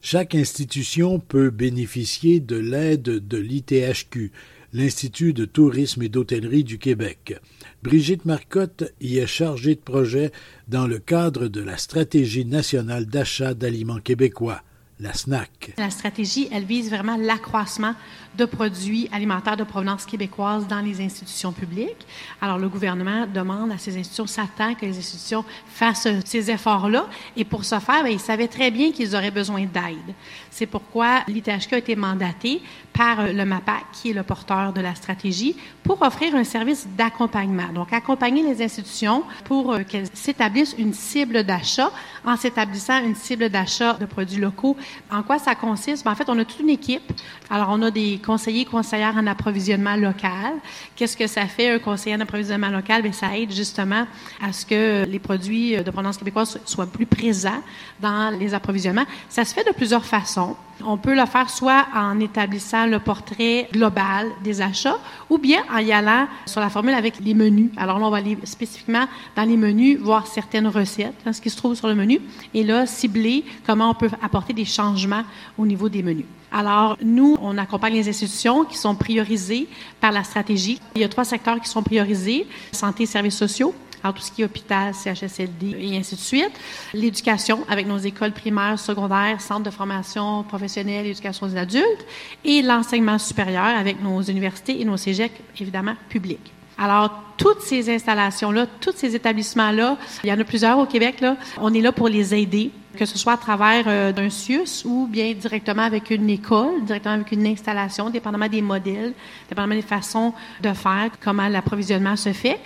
Chaque 0.00 0.34
institution 0.34 1.18
peut 1.20 1.50
bénéficier 1.50 2.40
de 2.40 2.56
l'aide 2.56 3.02
de 3.02 3.38
l'ITHQ, 3.38 4.32
l'Institut 4.72 5.32
de 5.32 5.44
tourisme 5.44 6.02
et 6.02 6.08
d'hôtellerie 6.08 6.64
du 6.64 6.78
Québec. 6.78 7.36
Brigitte 7.82 8.24
Marcotte 8.26 8.92
y 9.00 9.18
est 9.18 9.26
chargée 9.26 9.74
de 9.74 9.80
projet 9.80 10.30
dans 10.68 10.86
le 10.86 11.00
cadre 11.00 11.48
de 11.48 11.60
la 11.60 11.76
stratégie 11.76 12.44
nationale 12.44 13.06
d'achat 13.06 13.54
d'aliments 13.54 13.98
québécois, 13.98 14.62
la 15.02 15.12
SNAC. 15.12 15.74
La 15.78 15.90
stratégie, 15.90 16.48
elle 16.52 16.64
vise 16.64 16.88
vraiment 16.88 17.16
l'accroissement 17.16 17.94
de 18.36 18.44
produits 18.44 19.08
alimentaires 19.12 19.56
de 19.56 19.64
provenance 19.64 20.06
québécoise 20.06 20.66
dans 20.66 20.80
les 20.80 21.00
institutions 21.00 21.52
publiques. 21.52 22.06
Alors, 22.40 22.58
le 22.58 22.68
gouvernement 22.68 23.26
demande 23.26 23.72
à 23.72 23.78
ces 23.78 23.98
institutions, 23.98 24.26
s'attend 24.26 24.74
que 24.74 24.86
les 24.86 24.96
institutions 24.96 25.44
fassent 25.66 26.08
ces 26.24 26.50
efforts-là. 26.50 27.06
Et 27.36 27.44
pour 27.44 27.64
ce 27.64 27.78
faire, 27.78 28.06
ils 28.06 28.20
savaient 28.20 28.48
très 28.48 28.70
bien 28.70 28.92
qu'ils 28.92 29.14
auraient 29.14 29.30
besoin 29.30 29.60
d'aide. 29.60 30.14
C'est 30.50 30.66
pourquoi 30.66 31.22
l'ITHQ 31.28 31.74
a 31.74 31.78
été 31.78 31.96
mandaté 31.96 32.62
par 32.92 33.26
le 33.26 33.44
MAPAC, 33.44 33.84
qui 33.92 34.10
est 34.10 34.14
le 34.14 34.22
porteur 34.22 34.72
de 34.72 34.80
la 34.80 34.94
stratégie, 34.94 35.56
pour 35.82 36.00
offrir 36.02 36.34
un 36.34 36.44
service 36.44 36.86
d'accompagnement. 36.96 37.72
Donc, 37.74 37.92
accompagner 37.92 38.42
les 38.42 38.62
institutions 38.62 39.24
pour 39.44 39.72
euh, 39.72 39.82
qu'elles 39.82 40.08
s'établissent 40.14 40.74
une 40.78 40.94
cible 40.94 41.42
d'achat 41.42 41.90
en 42.24 42.36
s'établissant 42.36 43.04
une 43.04 43.14
cible 43.14 43.48
d'achat 43.48 43.94
de 43.94 44.06
produits 44.06 44.40
locaux. 44.40 44.76
En 45.10 45.22
quoi 45.22 45.38
ça 45.38 45.54
consiste? 45.54 46.02
Bien, 46.04 46.12
en 46.12 46.14
fait, 46.14 46.28
on 46.28 46.38
a 46.38 46.44
toute 46.44 46.60
une 46.60 46.70
équipe. 46.70 47.12
Alors, 47.50 47.68
on 47.70 47.82
a 47.82 47.90
des 47.90 48.20
conseiller, 48.24 48.64
conseillère 48.64 49.16
en 49.16 49.26
approvisionnement 49.26 49.96
local. 49.96 50.54
Qu'est-ce 50.96 51.16
que 51.16 51.26
ça 51.26 51.46
fait, 51.46 51.70
un 51.70 51.78
conseiller 51.78 52.16
en 52.16 52.20
approvisionnement 52.20 52.70
local? 52.70 53.02
Bien, 53.02 53.12
ça 53.12 53.36
aide 53.36 53.52
justement 53.52 54.06
à 54.40 54.52
ce 54.52 54.64
que 54.64 55.04
les 55.04 55.18
produits 55.18 55.76
de 55.76 55.90
provenance 55.90 56.16
québécoise 56.16 56.58
soient 56.64 56.86
plus 56.86 57.06
présents 57.06 57.62
dans 58.00 58.36
les 58.38 58.54
approvisionnements. 58.54 59.06
Ça 59.28 59.44
se 59.44 59.54
fait 59.54 59.64
de 59.64 59.72
plusieurs 59.74 60.04
façons. 60.04 60.56
On 60.86 60.96
peut 60.96 61.14
le 61.14 61.26
faire 61.26 61.48
soit 61.50 61.86
en 61.94 62.18
établissant 62.20 62.86
le 62.86 62.98
portrait 62.98 63.68
global 63.72 64.28
des 64.42 64.60
achats 64.60 64.98
ou 65.30 65.38
bien 65.38 65.62
en 65.72 65.78
y 65.78 65.92
allant 65.92 66.26
sur 66.46 66.60
la 66.60 66.70
formule 66.70 66.94
avec 66.94 67.20
les 67.20 67.34
menus. 67.34 67.70
Alors 67.76 67.98
là, 67.98 68.06
on 68.06 68.10
va 68.10 68.18
aller 68.18 68.38
spécifiquement 68.44 69.06
dans 69.36 69.44
les 69.44 69.56
menus, 69.56 69.98
voir 69.98 70.26
certaines 70.26 70.66
recettes, 70.66 71.14
hein, 71.26 71.32
ce 71.32 71.40
qui 71.40 71.50
se 71.50 71.56
trouve 71.56 71.74
sur 71.74 71.88
le 71.88 71.94
menu, 71.94 72.20
et 72.54 72.62
là, 72.62 72.86
cibler 72.86 73.44
comment 73.66 73.90
on 73.90 73.94
peut 73.94 74.10
apporter 74.22 74.52
des 74.52 74.64
changements 74.64 75.24
au 75.58 75.66
niveau 75.66 75.88
des 75.88 76.02
menus. 76.02 76.26
Alors, 76.50 76.98
nous, 77.02 77.38
on 77.40 77.56
accompagne 77.56 77.94
les 77.94 78.08
institutions 78.08 78.64
qui 78.64 78.76
sont 78.76 78.94
priorisées 78.94 79.68
par 80.00 80.12
la 80.12 80.22
stratégie. 80.22 80.78
Il 80.94 81.00
y 81.00 81.04
a 81.04 81.08
trois 81.08 81.24
secteurs 81.24 81.58
qui 81.60 81.68
sont 81.68 81.82
priorisés, 81.82 82.46
santé 82.72 83.04
et 83.04 83.06
services 83.06 83.36
sociaux, 83.36 83.74
alors 84.02 84.14
tout 84.14 84.22
ce 84.22 84.32
qui 84.32 84.42
est 84.42 84.44
hôpital, 84.44 84.94
CHSLD 84.94 85.76
et 85.78 85.96
ainsi 85.96 86.16
de 86.16 86.20
suite. 86.20 86.52
L'éducation 86.92 87.60
avec 87.68 87.86
nos 87.86 87.98
écoles 87.98 88.32
primaires, 88.32 88.78
secondaires, 88.78 89.40
centres 89.40 89.62
de 89.62 89.70
formation 89.70 90.42
professionnelle, 90.44 91.06
éducation 91.06 91.46
des 91.46 91.56
adultes 91.56 92.06
et 92.44 92.62
l'enseignement 92.62 93.18
supérieur 93.18 93.64
avec 93.64 94.02
nos 94.02 94.20
universités 94.22 94.80
et 94.80 94.84
nos 94.84 94.96
cégeps, 94.96 95.34
évidemment, 95.58 95.94
publics. 96.08 96.52
Alors, 96.78 97.22
toutes 97.36 97.60
ces 97.60 97.94
installations-là, 97.94 98.66
tous 98.80 98.94
ces 98.96 99.14
établissements-là, 99.14 99.96
il 100.24 100.30
y 100.30 100.32
en 100.32 100.40
a 100.40 100.44
plusieurs 100.44 100.78
au 100.78 100.86
Québec, 100.86 101.22
on 101.58 101.72
est 101.74 101.80
là 101.80 101.92
pour 101.92 102.08
les 102.08 102.34
aider, 102.34 102.70
que 102.96 103.04
ce 103.04 103.18
soit 103.18 103.34
à 103.34 103.36
travers 103.36 103.84
euh, 103.86 104.12
d'un 104.12 104.28
CIUS 104.30 104.84
ou 104.84 105.06
bien 105.06 105.32
directement 105.32 105.82
avec 105.82 106.10
une 106.10 106.28
école, 106.28 106.84
directement 106.84 107.14
avec 107.14 107.32
une 107.32 107.46
installation, 107.46 108.10
dépendamment 108.10 108.48
des 108.48 108.62
modèles, 108.62 109.12
dépendamment 109.48 109.74
des 109.74 109.82
façons 109.82 110.32
de 110.60 110.72
faire, 110.72 111.10
comment 111.22 111.48
l'approvisionnement 111.48 112.16
se 112.16 112.32
fait 112.32 112.58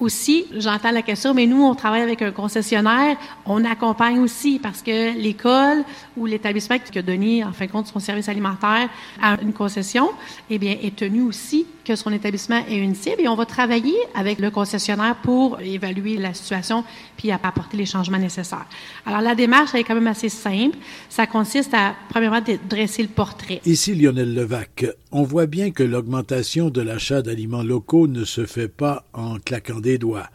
aussi, 0.00 0.46
j'entends 0.56 0.90
la 0.90 1.02
question, 1.02 1.34
mais 1.34 1.46
nous, 1.46 1.62
on 1.62 1.74
travaille 1.74 2.02
avec 2.02 2.22
un 2.22 2.32
concessionnaire, 2.32 3.16
on 3.46 3.64
accompagne 3.64 4.18
aussi 4.18 4.58
parce 4.58 4.82
que 4.82 5.16
l'école 5.16 5.84
ou 6.16 6.26
l'établissement 6.26 6.78
qui 6.78 6.98
a 6.98 7.02
donné, 7.02 7.44
en 7.44 7.52
fin 7.52 7.66
de 7.66 7.70
compte, 7.70 7.86
son 7.86 8.00
service 8.00 8.28
alimentaire 8.28 8.88
à 9.20 9.40
une 9.40 9.52
concession, 9.52 10.10
eh 10.50 10.58
bien, 10.58 10.76
est 10.82 10.96
tenu 10.96 11.22
aussi 11.22 11.66
que 11.84 11.96
son 11.96 12.12
établissement 12.12 12.62
est 12.68 12.76
une 12.76 12.94
cible 12.94 13.22
et 13.22 13.28
on 13.28 13.34
va 13.34 13.46
travailler 13.46 13.96
avec 14.14 14.38
le 14.38 14.50
concessionnaire 14.50 15.16
pour 15.16 15.60
évaluer 15.60 16.16
la 16.16 16.32
situation 16.34 16.84
puis 17.16 17.30
apporter 17.30 17.76
les 17.76 17.86
changements 17.86 18.18
nécessaires. 18.18 18.66
Alors, 19.06 19.20
la 19.20 19.34
démarche, 19.34 19.70
elle 19.74 19.80
est 19.80 19.84
quand 19.84 19.94
même 19.94 20.06
assez 20.06 20.28
simple. 20.28 20.76
Ça 21.08 21.26
consiste 21.26 21.74
à, 21.74 21.94
premièrement, 22.08 22.40
dresser 22.68 23.02
le 23.02 23.08
portrait. 23.08 23.60
Ici 23.64 23.94
Lionel 23.94 24.34
Levac. 24.34 24.86
On 25.10 25.22
voit 25.22 25.46
bien 25.46 25.70
que 25.70 25.82
l'augmentation 25.82 26.70
de 26.70 26.80
l'achat 26.80 27.22
d'aliments 27.22 27.62
locaux 27.62 28.08
ne 28.08 28.24
se 28.24 28.46
fait 28.46 28.68
pas 28.68 29.04
en 29.12 29.38
claquant 29.38 29.80
des 29.82 29.98
doigts. 29.98 30.28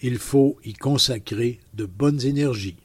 Il 0.00 0.18
faut 0.18 0.56
y 0.64 0.72
consacrer 0.72 1.60
de 1.74 1.84
bonnes 1.84 2.24
énergies. 2.24 2.78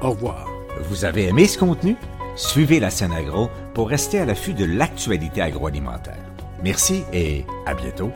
Au 0.00 0.10
revoir. 0.10 0.48
Vous 0.88 1.04
avez 1.04 1.24
aimé 1.24 1.46
ce 1.46 1.58
contenu? 1.58 1.96
Suivez 2.36 2.80
la 2.80 2.90
scène 2.90 3.12
agro 3.12 3.48
pour 3.74 3.88
rester 3.88 4.18
à 4.18 4.24
l'affût 4.24 4.54
de 4.54 4.64
l'actualité 4.64 5.40
agroalimentaire. 5.40 6.22
Merci 6.62 7.02
et 7.12 7.44
à 7.66 7.74
bientôt. 7.74 8.10